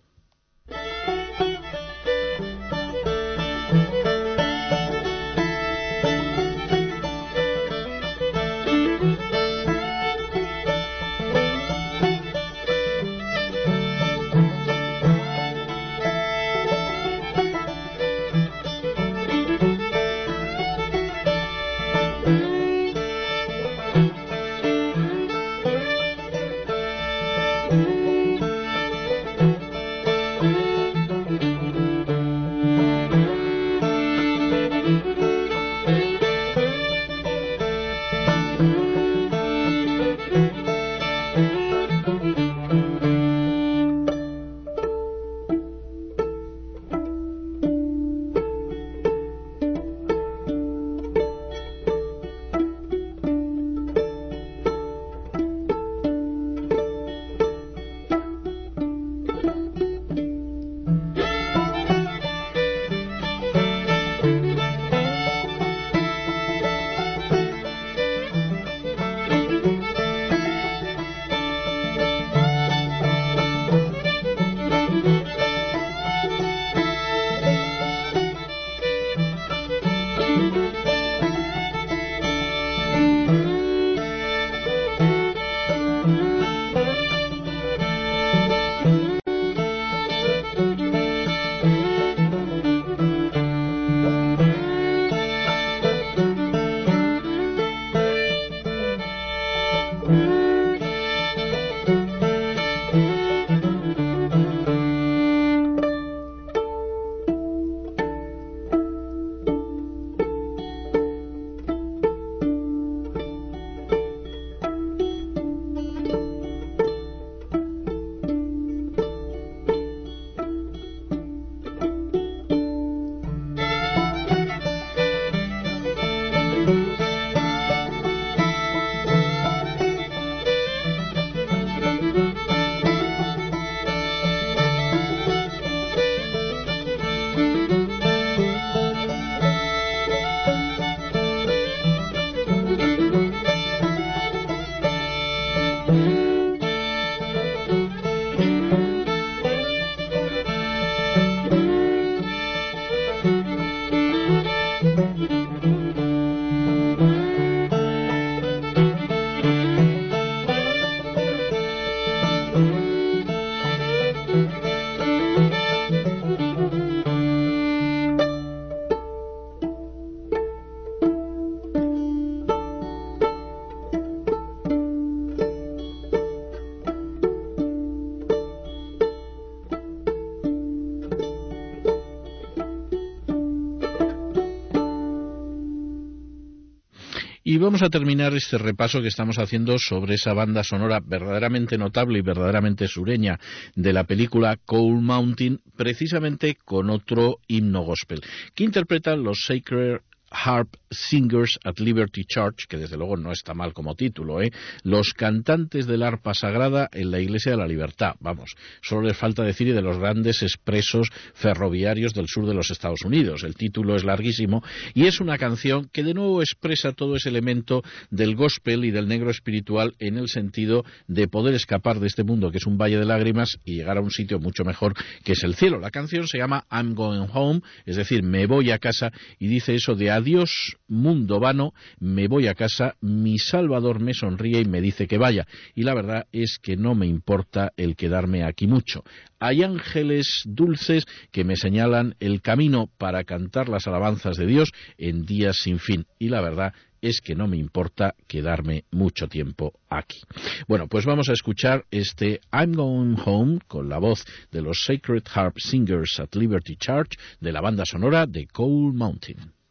[187.72, 192.20] Vamos a terminar este repaso que estamos haciendo sobre esa banda sonora verdaderamente notable y
[192.20, 193.40] verdaderamente sureña
[193.74, 198.20] de la película Coal Mountain, precisamente con otro himno gospel,
[198.54, 200.00] que interpretan los Sacred
[200.32, 204.52] Harp Singers at Liberty Church, que desde luego no está mal como título, ¿eh?
[204.82, 208.14] Los cantantes del arpa sagrada en la Iglesia de la Libertad.
[208.20, 213.02] Vamos, solo les falta decir de los grandes expresos ferroviarios del sur de los Estados
[213.04, 213.44] Unidos.
[213.44, 214.62] El título es larguísimo
[214.94, 219.08] y es una canción que de nuevo expresa todo ese elemento del gospel y del
[219.08, 222.98] negro espiritual en el sentido de poder escapar de este mundo que es un valle
[222.98, 224.94] de lágrimas y llegar a un sitio mucho mejor
[225.24, 225.78] que es el cielo.
[225.78, 229.74] La canción se llama I'm Going Home, es decir, me voy a casa y dice
[229.74, 234.80] eso de adiós mundo vano, me voy a casa, mi Salvador me sonríe y me
[234.80, 235.46] dice que vaya.
[235.74, 239.02] Y la verdad es que no me importa el quedarme aquí mucho.
[239.40, 245.26] Hay ángeles dulces que me señalan el camino para cantar las alabanzas de Dios en
[245.26, 246.06] días sin fin.
[246.18, 250.20] Y la verdad es que no me importa quedarme mucho tiempo aquí.
[250.68, 255.24] Bueno, pues vamos a escuchar este I'm Going Home con la voz de los Sacred
[255.34, 259.61] Harp Singers at Liberty Church de la banda sonora de Coal Mountain.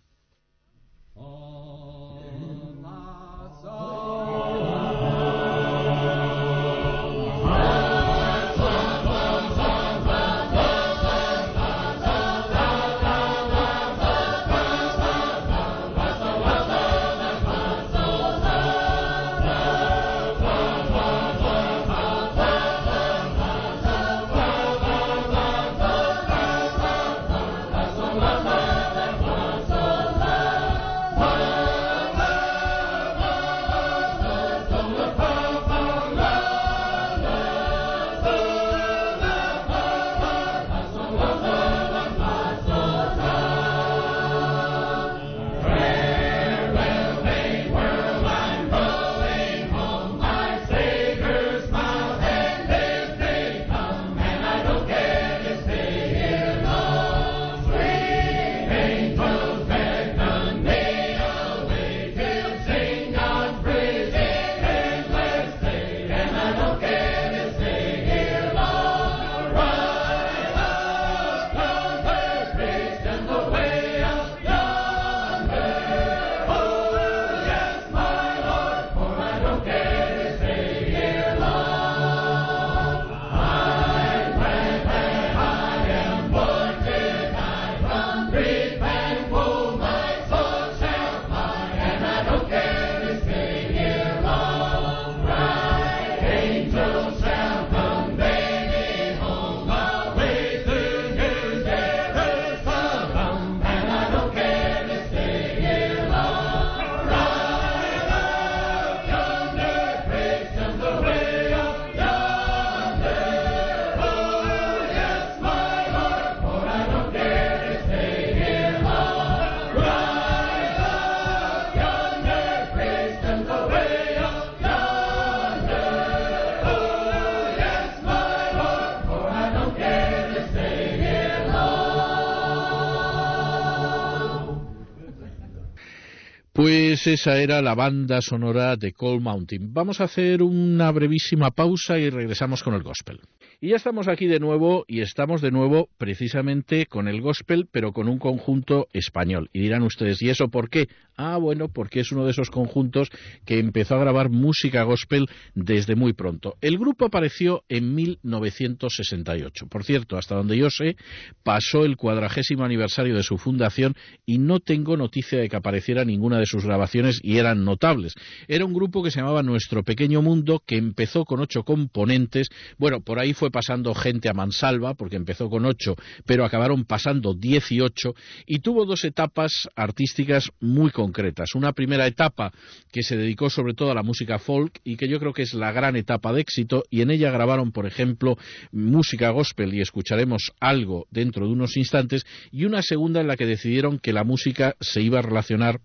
[137.03, 139.73] Esa era la banda sonora de Cold Mountain.
[139.73, 143.21] Vamos a hacer una brevísima pausa y regresamos con el gospel.
[143.59, 147.91] Y ya estamos aquí de nuevo y estamos de nuevo precisamente con el gospel, pero
[147.91, 149.49] con un conjunto español.
[149.51, 150.89] Y dirán ustedes, ¿y eso por qué?
[151.23, 153.09] Ah, bueno, porque es uno de esos conjuntos
[153.45, 156.55] que empezó a grabar música gospel desde muy pronto.
[156.61, 159.67] El grupo apareció en 1968.
[159.67, 160.95] Por cierto, hasta donde yo sé,
[161.43, 163.93] pasó el cuadragésimo aniversario de su fundación
[164.25, 168.15] y no tengo noticia de que apareciera ninguna de sus grabaciones y eran notables.
[168.47, 172.47] Era un grupo que se llamaba Nuestro Pequeño Mundo, que empezó con ocho componentes.
[172.79, 175.95] Bueno, por ahí fue pasando gente a mansalva, porque empezó con ocho,
[176.25, 178.15] pero acabaron pasando dieciocho,
[178.47, 181.10] y tuvo dos etapas artísticas muy concretas.
[181.55, 182.51] Una primera etapa
[182.91, 185.53] que se dedicó sobre todo a la música folk y que yo creo que es
[185.53, 188.37] la gran etapa de éxito, y en ella grabaron, por ejemplo,
[188.71, 193.45] música gospel, y escucharemos algo dentro de unos instantes, y una segunda en la que
[193.45, 195.81] decidieron que la música se iba a relacionar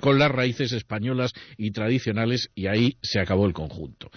[0.00, 4.10] con las raíces españolas y tradicionales y ahí se acabó el conjunto.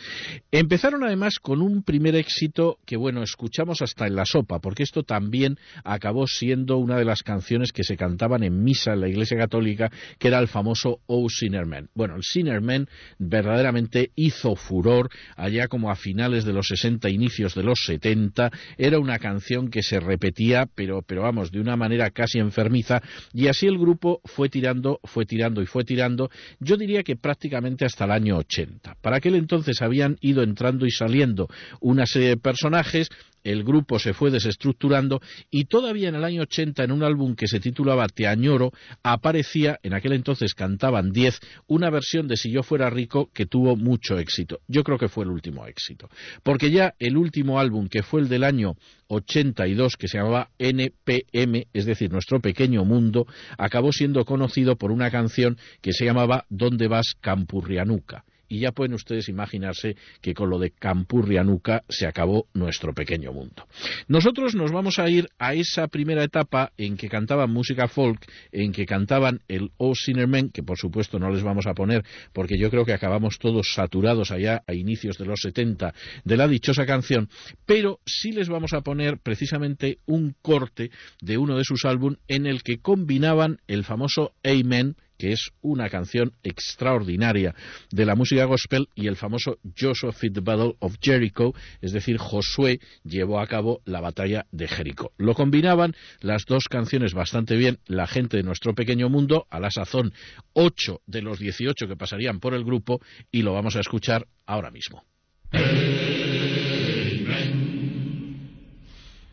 [0.51, 5.03] Empezaron además con un primer éxito que bueno, escuchamos hasta en la sopa, porque esto
[5.03, 9.37] también acabó siendo una de las canciones que se cantaban en misa en la Iglesia
[9.37, 11.89] Católica, que era el famoso O Sinner Man.
[11.93, 12.87] Bueno, el Sinner Man
[13.19, 18.99] verdaderamente hizo furor allá como a finales de los 60, inicios de los 70, era
[18.99, 23.01] una canción que se repetía, pero pero vamos, de una manera casi enfermiza
[23.33, 26.29] y así el grupo fue tirando, fue tirando y fue tirando,
[26.59, 28.97] yo diría que prácticamente hasta el año 80.
[29.01, 31.47] Para aquel entonces habían ido entrando y saliendo
[31.81, 33.09] una serie de personajes,
[33.45, 37.47] el grupo se fue desestructurando y todavía en el año 80 en un álbum que
[37.47, 38.71] se titulaba Te añoro
[39.03, 43.75] aparecía, en aquel entonces cantaban 10, una versión de Si yo fuera rico que tuvo
[43.77, 44.59] mucho éxito.
[44.67, 46.09] Yo creo que fue el último éxito.
[46.43, 48.75] Porque ya el último álbum que fue el del año
[49.07, 53.27] 82 que se llamaba NPM, es decir, Nuestro Pequeño Mundo,
[53.57, 58.23] acabó siendo conocido por una canción que se llamaba ¿Dónde vas Campurrianuca?
[58.47, 63.67] Y ya pueden ustedes imaginarse que con lo de Campurrianuca se acabó nuestro pequeño mundo.
[64.07, 68.71] Nosotros nos vamos a ir a esa primera etapa en que cantaban música folk, en
[68.71, 72.03] que cantaban el O Sinnerman, que por supuesto no les vamos a poner
[72.33, 75.93] porque yo creo que acabamos todos saturados allá a inicios de los 70
[76.23, 77.29] de la dichosa canción,
[77.65, 80.91] pero sí les vamos a poner precisamente un corte
[81.21, 85.89] de uno de sus álbumes en el que combinaban el famoso Amen que es una
[85.89, 87.55] canción extraordinaria
[87.91, 92.79] de la música gospel y el famoso Joshua Fit Battle of Jericho, es decir, Josué
[93.03, 95.11] llevó a cabo la batalla de Jericó.
[95.17, 99.71] Lo combinaban las dos canciones bastante bien, la gente de nuestro pequeño mundo, a la
[99.71, 100.13] sazón
[100.53, 103.01] ocho de los dieciocho que pasarían por el grupo
[103.31, 105.03] y lo vamos a escuchar ahora mismo.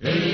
[0.02, 0.31] Gideon,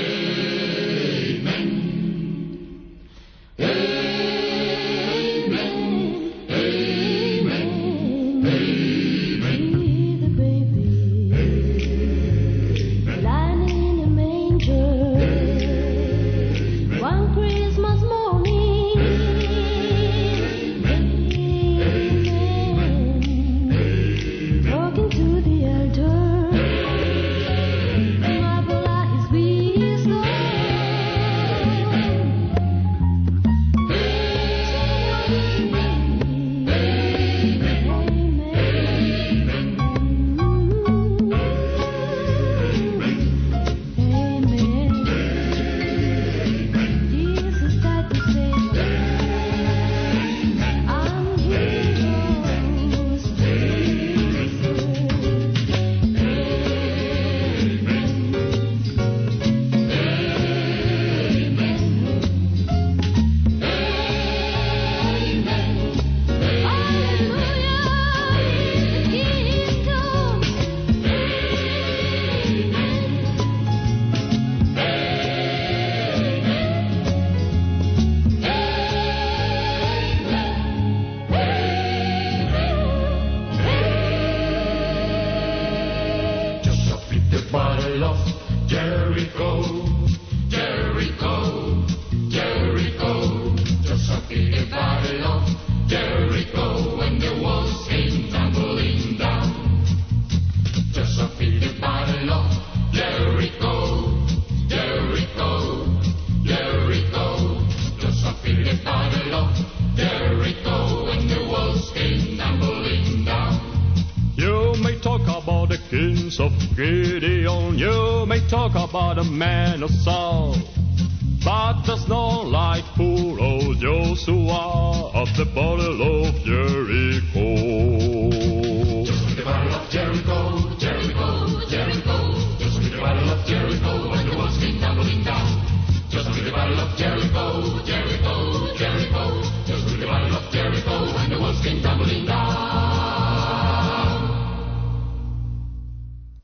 [119.39, 120.53] man of Saul,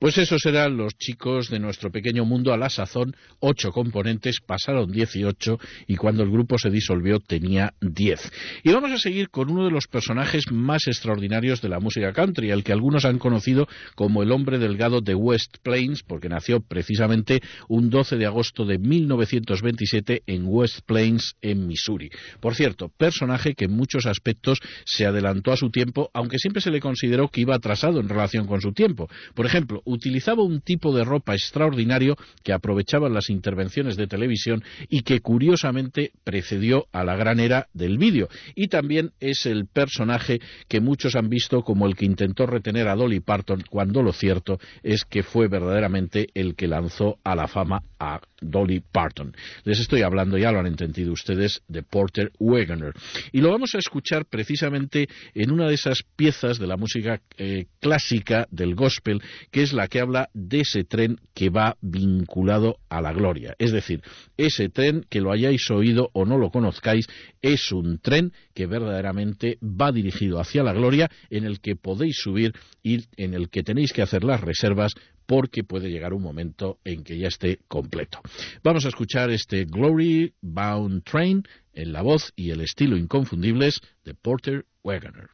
[0.06, 4.92] Pues esos eran los chicos de nuestro pequeño mundo a la sazón, ocho componentes, pasaron
[4.92, 5.58] 18
[5.88, 8.32] y cuando el grupo se disolvió tenía 10.
[8.64, 12.52] Y vamos a seguir con uno de los personajes más extraordinarios de la música country,
[12.52, 17.42] el que algunos han conocido como el hombre delgado de West Plains, porque nació precisamente
[17.68, 22.12] un 12 de agosto de 1927 en West Plains, en Missouri.
[22.40, 26.70] Por cierto, personaje que en muchos aspectos se adelantó a su tiempo, aunque siempre se
[26.70, 29.10] le consideró que iba atrasado en relación con su tiempo.
[29.34, 35.02] Por ejemplo, utilizaba un tipo de ropa extraordinario que aprovechaba las intervenciones de televisión y
[35.02, 38.30] que curiosamente precedió a la gran era del vídeo.
[38.56, 42.96] Y también es el personaje que muchos han visto como el que intentó retener a
[42.96, 47.82] Dolly Parton, cuando lo cierto es que fue verdaderamente el que lanzó a la fama
[48.00, 49.36] a Dolly Parton.
[49.64, 52.94] Les estoy hablando, ya lo han entendido ustedes, de Porter Wagoner.
[53.32, 57.66] Y lo vamos a escuchar precisamente en una de esas piezas de la música eh,
[57.80, 63.02] clásica del gospel, que es la que habla de ese tren que va vinculado a
[63.02, 63.56] la gloria.
[63.60, 64.02] Es decir,
[64.38, 67.08] ese tren, que lo hayáis oído o no lo conozcáis,
[67.42, 72.54] es un tren que verdaderamente va dirigido hacia la gloria, en el que podéis subir
[72.84, 74.94] y en el que tenéis que hacer las reservas
[75.26, 78.20] porque puede llegar un momento en que ya esté completo.
[78.64, 81.44] Vamos a escuchar este Glory Bound Train
[81.74, 85.30] en la voz y el estilo inconfundibles de Porter Wagoner.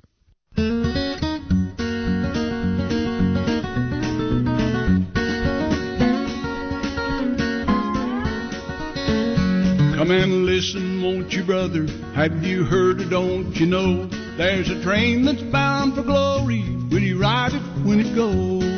[10.01, 11.85] Come and listen, won't you, brother?
[12.15, 14.09] Have you heard or don't you know?
[14.35, 16.63] There's a train that's bound for glory.
[16.89, 18.70] Will you ride it when it goes?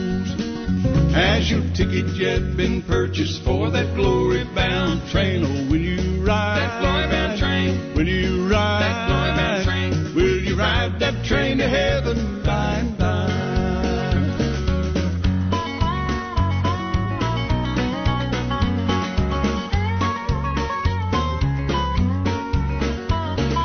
[1.13, 5.43] Has your ticket yet been purchased for that glory bound train?
[5.45, 7.93] Oh, will you ride that glory bound train?
[7.95, 10.15] Will you ride that glory bound train?
[10.15, 13.29] Will you ride that train to heaven by and by?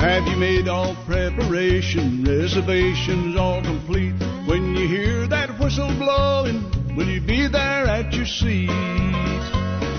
[0.01, 2.25] Have you made all preparation?
[2.25, 4.13] Reservations all complete?
[4.45, 8.69] When you hear that whistle blowing, will you be there at your seat?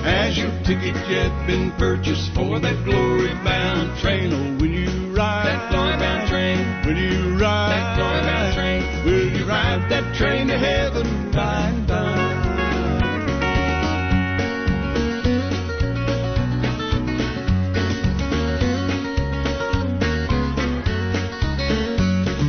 [0.04, 4.34] Has your ticket yet been purchased for that glory bound train?
[4.34, 6.58] Oh, will you ride that glory bound train?
[6.86, 9.06] Will you ride that glory bound train?
[9.06, 12.20] Will you ride that train to heaven by and by?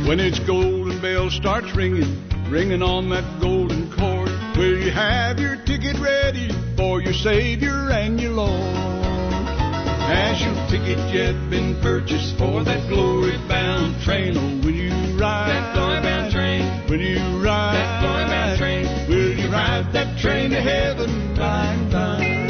[0.09, 3.70] When its golden bell starts ringing, ringing on that golden
[4.91, 8.75] have your ticket ready for your Savior and your Lord?
[10.11, 14.35] Has your ticket yet been purchased for that glory bound train?
[14.37, 16.83] Oh, will you ride that glory bound train?
[16.89, 18.85] Will you ride that glory bound train?
[19.07, 22.41] Will you ride that train to heaven by and by?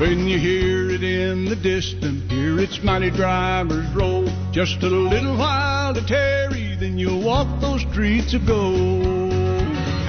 [0.00, 4.26] When you hear it in the distance, hear its mighty drivers roll.
[4.50, 6.51] Just a little while to tarry,
[6.92, 9.02] then you'll walk those streets of gold.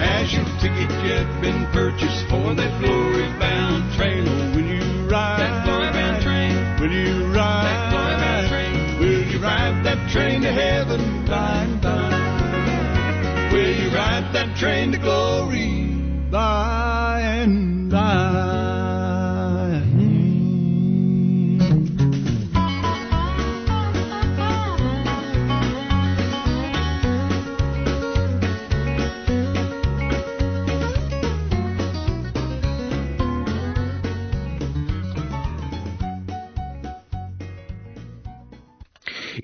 [0.03, 4.26] Has your ticket yet been purchased for that glory bound train?
[4.27, 6.53] Oh, will you ride that glory bound train?
[6.81, 8.99] Will you ride that glory bound train?
[8.99, 13.53] Will you ride that train to heaven by and by?
[13.53, 15.85] Will you ride that train to glory
[16.30, 16.82] by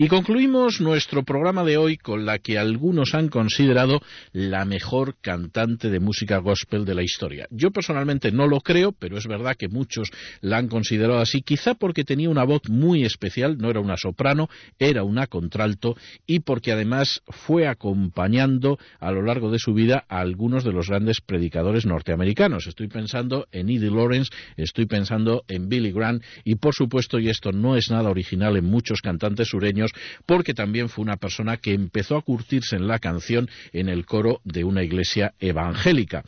[0.02, 4.00] Y concluimos nuestro programa de hoy con la que algunos han considerado
[4.32, 7.48] la mejor cantante de música gospel de la historia.
[7.52, 10.10] Yo personalmente no lo creo, pero es verdad que muchos
[10.40, 14.48] la han considerado así, quizá porque tenía una voz muy especial, no era una soprano,
[14.80, 20.22] era una contralto, y porque además fue acompañando a lo largo de su vida a
[20.22, 22.68] algunos de los grandes predicadores norteamericanos.
[22.68, 27.52] Estoy pensando en Eddie Lawrence, estoy pensando en Billy Graham, y por supuesto, y esto
[27.52, 29.89] no es nada original en muchos cantantes sureños,
[30.26, 34.42] porque también fue una persona que empezó a curtirse en la canción en el coro
[34.44, 36.24] de una iglesia evangélica.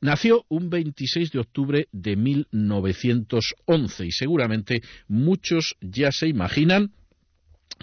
[0.00, 6.92] Nació un 26 de octubre de 1911 y seguramente muchos ya se imaginan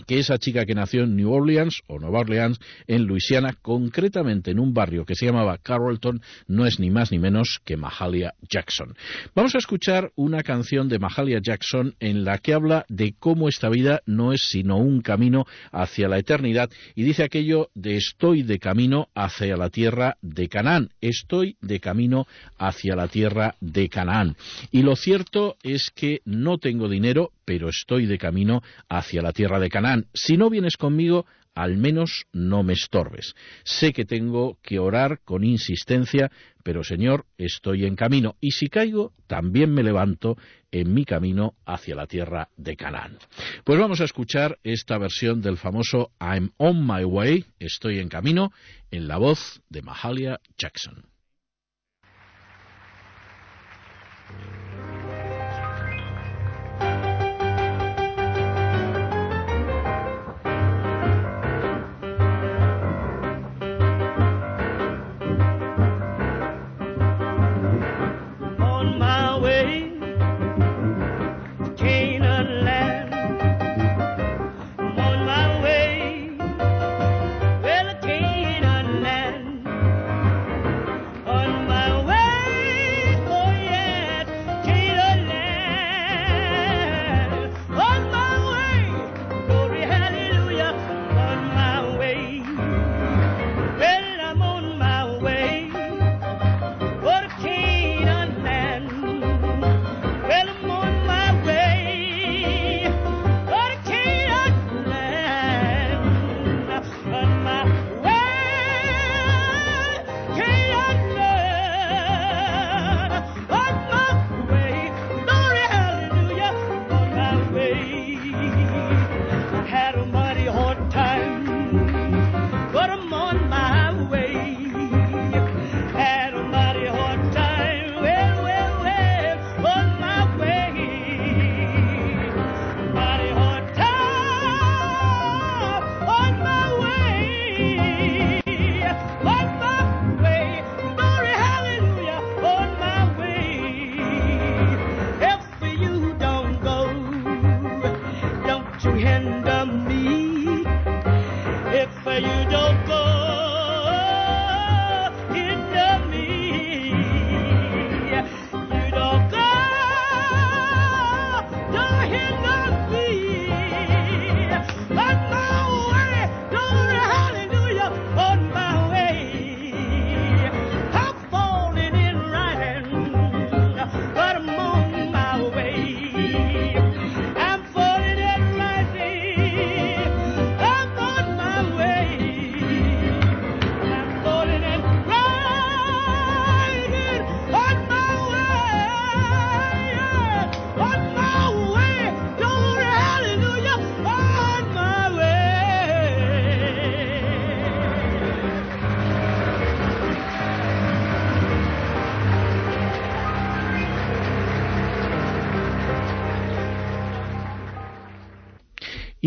[0.07, 4.59] que esa chica que nació en New Orleans o Nueva Orleans, en Luisiana, concretamente en
[4.59, 8.95] un barrio que se llamaba Carrollton, no es ni más ni menos que Mahalia Jackson.
[9.35, 13.69] Vamos a escuchar una canción de Mahalia Jackson en la que habla de cómo esta
[13.69, 18.59] vida no es sino un camino hacia la eternidad y dice aquello de estoy de
[18.59, 24.35] camino hacia la tierra de Canaán, estoy de camino hacia la tierra de Canaán.
[24.71, 29.59] Y lo cierto es que no tengo dinero, pero estoy de camino hacia la tierra
[29.59, 30.07] de Canaán.
[30.13, 31.25] Si no vienes conmigo,
[31.55, 33.35] al menos no me estorbes.
[33.63, 36.31] Sé que tengo que orar con insistencia,
[36.63, 40.37] pero Señor, estoy en camino, y si caigo, también me levanto
[40.71, 43.17] en mi camino hacia la tierra de Canaán.
[43.63, 48.51] Pues vamos a escuchar esta versión del famoso I'm on my way, estoy en camino,
[48.89, 51.12] en la voz de Mahalia Jackson.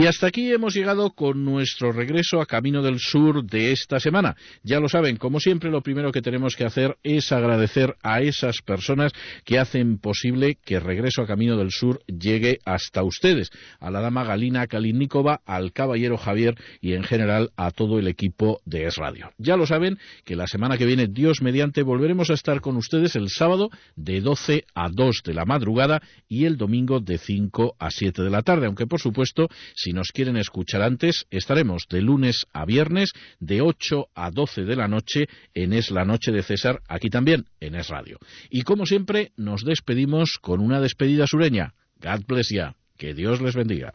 [0.06, 4.36] Y hasta aquí hemos llegado con nuestro regreso a Camino del Sur de esta semana.
[4.62, 8.62] Ya lo saben, como siempre, lo primero que tenemos que hacer es agradecer a esas
[8.62, 9.10] personas
[9.44, 13.50] que hacen posible que Regreso a Camino del Sur llegue hasta ustedes.
[13.80, 18.60] A la dama Galina Kalinikova, al caballero Javier y en general a todo el equipo
[18.64, 19.32] de Es Radio.
[19.38, 23.16] Ya lo saben que la semana que viene, Dios mediante, volveremos a estar con ustedes
[23.16, 27.90] el sábado de 12 a 2 de la madrugada y el domingo de 5 a
[27.90, 28.66] 7 de la tarde.
[28.66, 34.08] Aunque, por supuesto, si nos quieren escuchar antes, estaremos de lunes a viernes de 8
[34.14, 37.88] a 12 de la noche en Es la Noche de César, aquí también en Es
[37.88, 38.18] Radio.
[38.50, 41.74] Y como siempre, nos despedimos con una despedida sureña.
[42.00, 42.76] God bless ya.
[42.98, 43.92] Que Dios les bendiga.